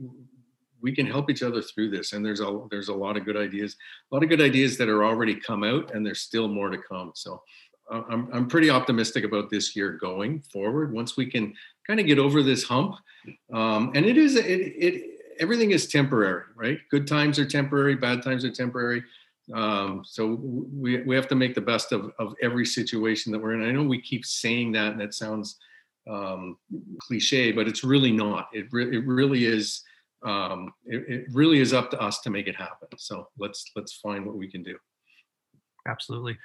we 0.82 0.94
can 0.94 1.06
help 1.06 1.30
each 1.30 1.42
other 1.42 1.62
through 1.62 1.90
this 1.90 2.12
and 2.12 2.24
there's 2.24 2.40
a 2.40 2.60
there's 2.70 2.88
a 2.88 2.94
lot 2.94 3.16
of 3.16 3.24
good 3.24 3.36
ideas 3.36 3.76
a 4.10 4.14
lot 4.14 4.22
of 4.22 4.28
good 4.28 4.40
ideas 4.40 4.76
that 4.78 4.88
are 4.88 5.04
already 5.04 5.34
come 5.34 5.64
out 5.64 5.92
and 5.94 6.04
there's 6.04 6.20
still 6.20 6.48
more 6.48 6.68
to 6.68 6.78
come 6.78 7.10
so 7.14 7.42
I'm, 7.90 8.28
I'm 8.32 8.48
pretty 8.48 8.68
optimistic 8.68 9.24
about 9.24 9.48
this 9.48 9.76
year 9.76 9.92
going 9.92 10.42
forward 10.52 10.92
once 10.92 11.16
we 11.16 11.26
can 11.26 11.54
kind 11.86 11.98
of 11.98 12.06
get 12.06 12.18
over 12.18 12.42
this 12.42 12.64
hump 12.64 12.96
um, 13.52 13.92
and 13.94 14.04
it 14.06 14.16
is 14.16 14.36
it, 14.36 14.44
it 14.44 15.15
everything 15.40 15.70
is 15.70 15.86
temporary 15.86 16.44
right 16.54 16.78
good 16.90 17.06
times 17.06 17.38
are 17.38 17.46
temporary 17.46 17.94
bad 17.94 18.22
times 18.22 18.44
are 18.44 18.50
temporary 18.50 19.02
um, 19.54 20.02
so 20.04 20.40
we, 20.42 21.02
we 21.02 21.14
have 21.14 21.28
to 21.28 21.36
make 21.36 21.54
the 21.54 21.60
best 21.60 21.92
of, 21.92 22.10
of 22.18 22.34
every 22.42 22.66
situation 22.66 23.30
that 23.32 23.38
we're 23.38 23.54
in 23.54 23.66
i 23.66 23.72
know 23.72 23.82
we 23.82 24.00
keep 24.00 24.24
saying 24.24 24.72
that 24.72 24.92
and 24.92 25.00
that 25.00 25.14
sounds 25.14 25.58
um, 26.08 26.56
cliche 27.00 27.52
but 27.52 27.66
it's 27.66 27.82
really 27.84 28.12
not 28.12 28.48
it, 28.52 28.66
re- 28.70 28.96
it 28.96 29.06
really 29.06 29.44
is 29.44 29.82
um, 30.24 30.72
it, 30.84 31.04
it 31.08 31.26
really 31.32 31.60
is 31.60 31.72
up 31.72 31.90
to 31.90 32.00
us 32.00 32.20
to 32.20 32.30
make 32.30 32.48
it 32.48 32.56
happen. 32.56 32.88
So 32.96 33.28
let's 33.38 33.64
let's 33.76 33.94
find 33.94 34.26
what 34.26 34.36
we 34.36 34.50
can 34.50 34.62
do. 34.62 34.76
Absolutely. 35.88 36.36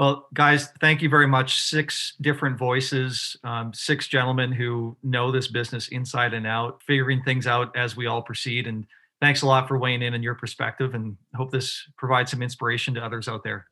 Well, 0.00 0.28
guys, 0.32 0.68
thank 0.80 1.02
you 1.02 1.10
very 1.10 1.26
much. 1.26 1.60
Six 1.60 2.14
different 2.22 2.56
voices, 2.56 3.36
um, 3.44 3.74
six 3.74 4.08
gentlemen 4.08 4.50
who 4.50 4.96
know 5.02 5.30
this 5.30 5.48
business 5.48 5.88
inside 5.88 6.32
and 6.32 6.46
out, 6.46 6.82
figuring 6.86 7.22
things 7.22 7.46
out 7.46 7.76
as 7.76 7.98
we 7.98 8.06
all 8.06 8.22
proceed. 8.22 8.66
And 8.66 8.86
thanks 9.20 9.42
a 9.42 9.46
lot 9.46 9.68
for 9.68 9.76
weighing 9.76 10.00
in 10.00 10.14
and 10.14 10.24
your 10.24 10.36
perspective. 10.36 10.94
And 10.94 11.18
hope 11.34 11.50
this 11.50 11.86
provides 11.98 12.30
some 12.30 12.40
inspiration 12.40 12.94
to 12.94 13.04
others 13.04 13.28
out 13.28 13.44
there. 13.44 13.66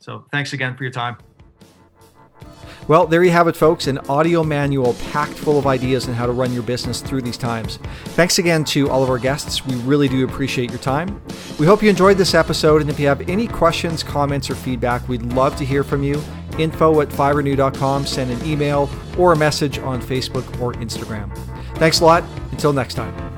So 0.00 0.26
thanks 0.30 0.52
again 0.52 0.76
for 0.76 0.84
your 0.84 0.92
time. 0.92 1.16
Well, 2.88 3.06
there 3.06 3.22
you 3.22 3.30
have 3.30 3.46
it, 3.46 3.56
folks 3.56 3.86
an 3.86 3.98
audio 4.08 4.42
manual 4.42 4.94
packed 5.10 5.34
full 5.34 5.58
of 5.58 5.66
ideas 5.66 6.08
on 6.08 6.14
how 6.14 6.26
to 6.26 6.32
run 6.32 6.52
your 6.52 6.62
business 6.62 7.00
through 7.00 7.22
these 7.22 7.36
times. 7.36 7.78
Thanks 8.16 8.38
again 8.38 8.64
to 8.66 8.90
all 8.90 9.02
of 9.02 9.10
our 9.10 9.18
guests. 9.18 9.64
We 9.64 9.76
really 9.76 10.08
do 10.08 10.24
appreciate 10.24 10.70
your 10.70 10.78
time. 10.78 11.20
We 11.58 11.66
hope 11.66 11.82
you 11.82 11.90
enjoyed 11.90 12.16
this 12.16 12.34
episode, 12.34 12.80
and 12.80 12.90
if 12.90 12.98
you 12.98 13.06
have 13.06 13.28
any 13.28 13.46
questions, 13.46 14.02
comments, 14.02 14.50
or 14.50 14.54
feedback, 14.54 15.08
we'd 15.08 15.22
love 15.22 15.56
to 15.56 15.64
hear 15.64 15.84
from 15.84 16.02
you. 16.02 16.22
Info 16.58 17.00
at 17.00 17.08
fibrenew.com, 17.08 18.06
send 18.06 18.30
an 18.30 18.44
email 18.44 18.90
or 19.18 19.32
a 19.32 19.36
message 19.36 19.78
on 19.78 20.02
Facebook 20.02 20.60
or 20.60 20.72
Instagram. 20.74 21.34
Thanks 21.76 22.00
a 22.00 22.04
lot. 22.04 22.24
Until 22.52 22.72
next 22.72 22.94
time. 22.94 23.29